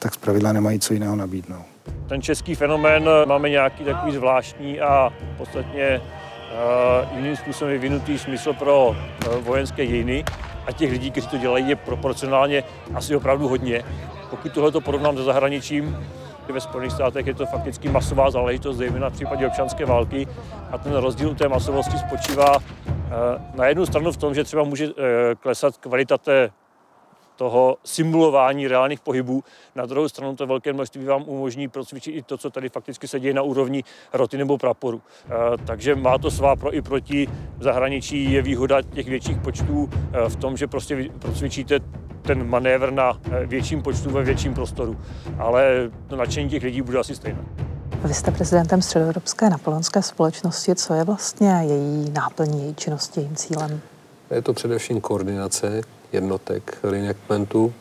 [0.00, 1.66] tak zpravidla nemají co jiného nabídnout.
[2.08, 8.88] Ten český fenomén máme nějaký takový zvláštní a podstatně uh, jiným způsobem vyvinutý smysl pro
[8.88, 8.94] uh,
[9.40, 10.24] vojenské dějiny
[10.66, 13.84] a těch lidí, kteří to dělají, je proporcionálně asi opravdu hodně.
[14.30, 15.96] Pokud tohle to porovnám se zahraničím,
[16.52, 20.26] ve Spojených státech je to fakticky masová záležitost, zejména v případě občanské války.
[20.70, 23.10] A ten rozdíl té masovosti spočívá eh,
[23.54, 24.88] na jednu stranu v tom, že třeba může
[25.40, 26.50] klesat kvalita té
[27.40, 29.44] toho simulování reálných pohybů.
[29.74, 33.20] Na druhou stranu to velké množství vám umožní procvičit i to, co tady fakticky se
[33.20, 35.02] děje na úrovni roty nebo praporu.
[35.24, 35.30] Eh,
[35.64, 37.28] takže má to svá pro i proti.
[37.58, 41.80] V zahraničí je výhoda těch větších počtů eh, v tom, že prostě procvičíte
[42.22, 44.96] ten manévr na eh, větším počtu ve větším prostoru.
[45.38, 47.40] Ale to nadšení těch lidí bude asi stejné.
[48.04, 50.74] Vy jste prezidentem Středoevropské napoleonské společnosti.
[50.74, 53.80] Co je vlastně její náplní, její činnosti, jejím cílem?
[54.30, 55.82] Je to především koordinace
[56.12, 57.72] jednotek reenactmentu.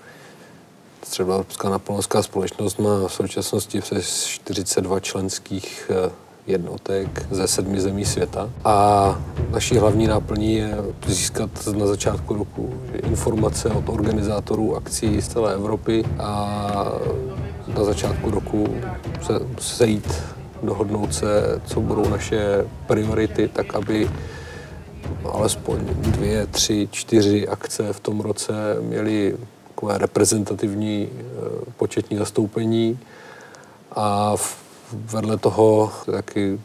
[1.04, 6.12] Středoevropská napoleonská společnost má v současnosti přes 42 členských eh,
[6.48, 8.50] jednotek ze sedmi zemí světa.
[8.66, 9.16] A
[9.52, 10.78] naší hlavní náplní je
[11.08, 12.74] získat na začátku roku
[13.04, 16.92] informace od organizátorů akcí z celé Evropy a
[17.78, 18.68] na začátku roku
[19.22, 20.14] se sejít,
[20.64, 24.10] dohodnout se, co budou naše priority, tak aby
[25.32, 29.38] alespoň dvě, tři, čtyři akce v tom roce měly
[29.68, 31.26] takové reprezentativní eh,
[31.78, 33.00] početní zastoupení.
[33.96, 34.36] A
[34.94, 36.60] vedle toho taky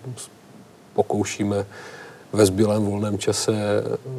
[0.94, 1.66] pokoušíme
[2.32, 3.54] ve zbylém volném čase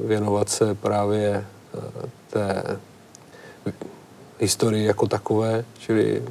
[0.06, 1.46] věnovat se právě
[1.76, 1.80] eh,
[2.30, 2.78] té
[4.40, 6.24] historii jako takové, čili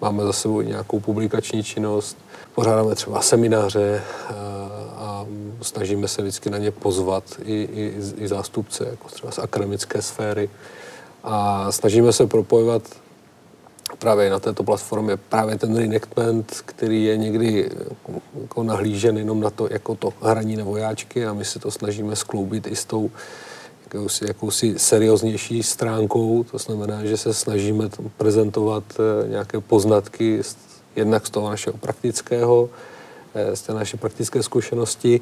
[0.00, 2.18] máme za sebou nějakou publikační činnost,
[2.54, 4.34] pořádáme třeba semináře eh,
[5.02, 5.26] a
[5.62, 10.50] snažíme se vždycky na ně pozvat i, i, i zástupce, jako třeba z akademické sféry.
[11.24, 12.82] A snažíme se propojovat
[13.98, 17.70] právě na této platformě právě ten reenactment, který je někdy
[18.42, 22.16] jako nahlížen jenom na to, jako to hraní na vojáčky a my se to snažíme
[22.16, 23.10] skloubit i s tou
[23.84, 30.40] jakousi, jakousi serióznější stránkou, to znamená, že se snažíme prezentovat eh, nějaké poznatky
[30.96, 32.70] jednak z toho našeho praktického,
[33.54, 35.20] z té naší praktické zkušenosti,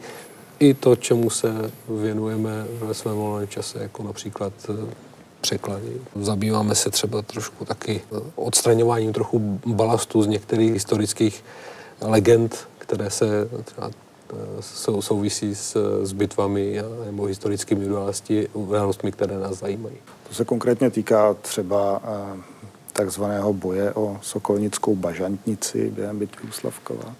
[0.58, 4.94] i to, čemu se věnujeme ve svém volném čase, jako například eh,
[5.40, 6.00] překlady.
[6.16, 8.00] Zabýváme se třeba trošku taky
[8.34, 11.44] odstraňováním trochu balastu z některých historických
[12.00, 13.90] legend, které se třeba
[14.60, 17.86] sou, souvisí s, s bitvami nebo historickými
[18.52, 19.96] událostmi, které nás zajímají.
[20.28, 22.40] To se konkrétně týká třeba eh,
[22.92, 27.14] takzvaného boje o Sokolnickou bažantnici během bitvy Slavkova,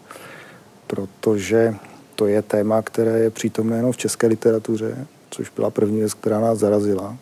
[0.91, 1.75] protože
[2.15, 6.41] to je téma, které je přítomné jenom v české literatuře, což byla první věc, která
[6.41, 7.17] nás zarazila.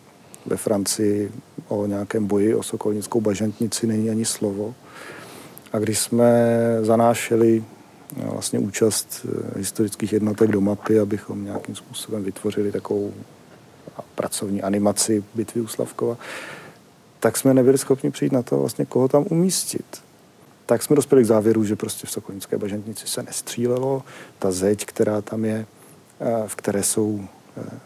[0.45, 1.31] Ve Francii
[1.67, 4.73] o nějakém boji o Sokolnickou bažantnici není ani slovo.
[5.73, 6.31] A když jsme
[6.81, 7.63] zanášeli
[8.15, 13.13] vlastně účast eh, historických jednotek do mapy, abychom nějakým způsobem vytvořili takovou
[14.15, 16.17] pracovní animaci bitvy u Slavkova,
[17.19, 20.08] tak jsme nebyli schopni přijít na to, vlastně, koho tam umístit.
[20.69, 24.03] Tak jsme dospěli k závěru, že prostě v Sokolnické bažantnici se nestřílelo.
[24.39, 25.65] Ta zeď, která tam je,
[26.19, 27.21] eh, v které jsou
[27.57, 27.79] eh,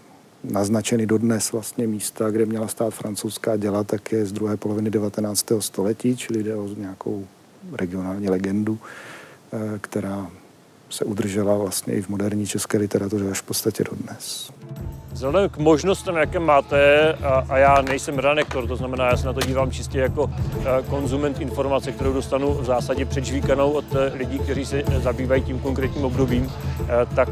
[0.44, 5.62] naznačeny dodnes vlastně místa, kde měla stát francouzská děla, tak je z druhé poloviny 19.
[5.62, 7.28] století, čili jde o nějakou
[7.72, 8.80] regionální legendu,
[9.54, 10.32] eh, která
[10.90, 14.52] se udržela vlastně i v moderní české literatuře až v podstatě dodnes.
[15.14, 19.34] Vzhledem k možnostem, jaké máte, a, a já nejsem redaktor, to znamená, já se na
[19.34, 20.30] to dívám čistě jako
[20.80, 25.60] e, konzument informace, kterou dostanu v zásadě předžvíkanou od e, lidí, kteří se zabývají tím
[25.60, 26.52] konkrétním obdobím,
[27.02, 27.30] e, tak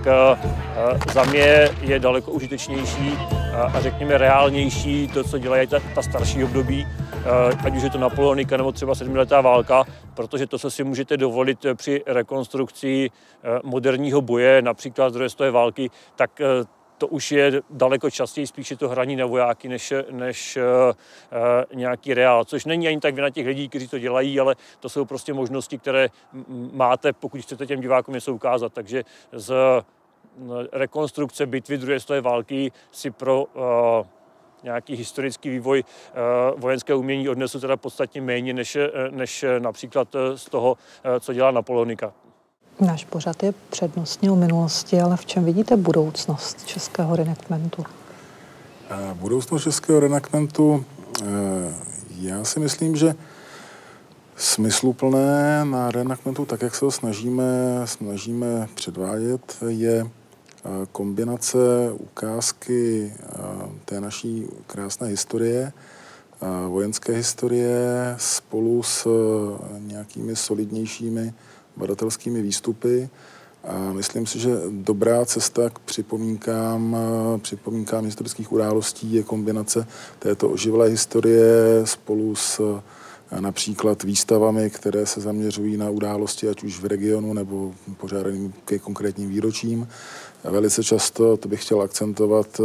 [1.14, 3.18] za mě je daleko užitečnější
[3.74, 6.88] a řekněme reálnější to, co dělají ta, ta starší období,
[7.66, 11.66] ať už je to Napoleonika nebo třeba sedmiletá válka, protože to, co si můžete dovolit
[11.76, 13.10] při rekonstrukci
[13.64, 16.42] moderního boje, například z druhé války, tak
[17.02, 20.93] to už je daleko častěji spíše to hraní na vojáky než, než uh,
[21.74, 25.06] nějaký reál, což není ani tak vina těch lidí, kteří to dělají, ale to jsou
[25.06, 26.08] prostě možnosti, které
[26.74, 28.74] máte, pokud chcete těm divákům něco ukázat.
[28.74, 29.54] Takže z
[30.72, 33.62] rekonstrukce bitvy druhé světové války si pro uh,
[34.64, 38.78] nějaký historický vývoj uh, vojenského umění odnesu teda podstatně méně než,
[39.10, 40.78] než například z toho,
[41.20, 42.14] co dělá Napoleonika.
[42.80, 47.86] Náš pořad je přednostně o minulosti, ale v čem vidíte budoucnost českého reenactmentu?
[49.14, 50.86] Budoucnost českého reenactmentu,
[52.20, 53.16] já si myslím, že
[54.36, 57.44] smysluplné na reenactmentu, tak jak se ho snažíme,
[57.86, 60.08] snažíme předvádět, je
[60.92, 61.58] kombinace
[61.92, 63.14] ukázky
[63.86, 65.74] té naší krásné historie,
[66.68, 69.08] vojenské historie spolu s
[69.80, 71.34] nějakými solidnějšími
[71.78, 73.10] badatelskými výstupy.
[73.64, 76.98] A myslím si, že dobrá cesta k připomínkám,
[77.42, 79.88] připomínkám historických událostí je kombinace
[80.20, 82.80] této oživelé historie spolu s
[83.40, 89.30] například výstavami, které se zaměřují na události, ať už v regionu nebo pořádaným ke konkrétním
[89.30, 89.88] výročím.
[90.44, 92.62] Velice často, to bych chtěl akcentovat,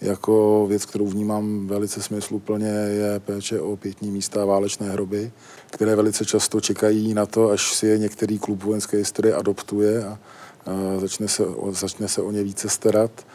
[0.00, 5.32] jako věc, kterou vnímám velice smysluplně, je péče o pětní místa válečné hroby,
[5.70, 10.18] které velice často čekají na to, až si je některý klub vojenské historie adoptuje a,
[10.66, 13.26] a začne, se, začne se o ně více starat.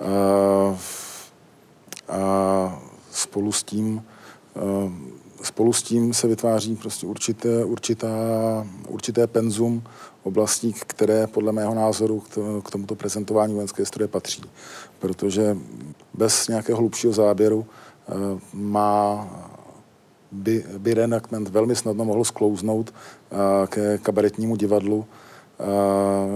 [0.00, 0.78] A,
[2.08, 4.02] a spolu s tím
[5.42, 8.08] spolu s tím se vytváří prostě určité, určitá,
[8.88, 9.82] určité penzum
[10.22, 12.22] oblastí, které podle mého názoru
[12.64, 14.42] k tomuto prezentování vojenské historie patří.
[14.98, 15.56] Protože
[16.14, 17.66] bez nějakého hlubšího záběru
[18.08, 18.12] eh,
[18.52, 19.28] má
[20.32, 25.06] by, by reenactment velmi snadno mohl sklouznout eh, ke kabaretnímu divadlu,
[25.60, 25.64] eh,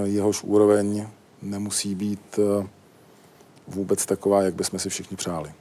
[0.09, 1.07] jehož úroveň
[1.43, 2.39] nemusí být
[3.69, 5.53] vůbec taková, jak bychom si všichni přáli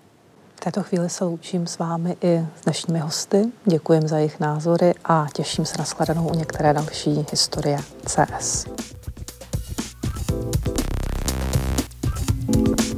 [0.64, 3.52] této chvíli se loučím s vámi i s dnešními hosty.
[3.66, 8.66] Děkujem za jejich názory a těším se na shledanou u některé další historie CS.
[12.52, 12.93] thank you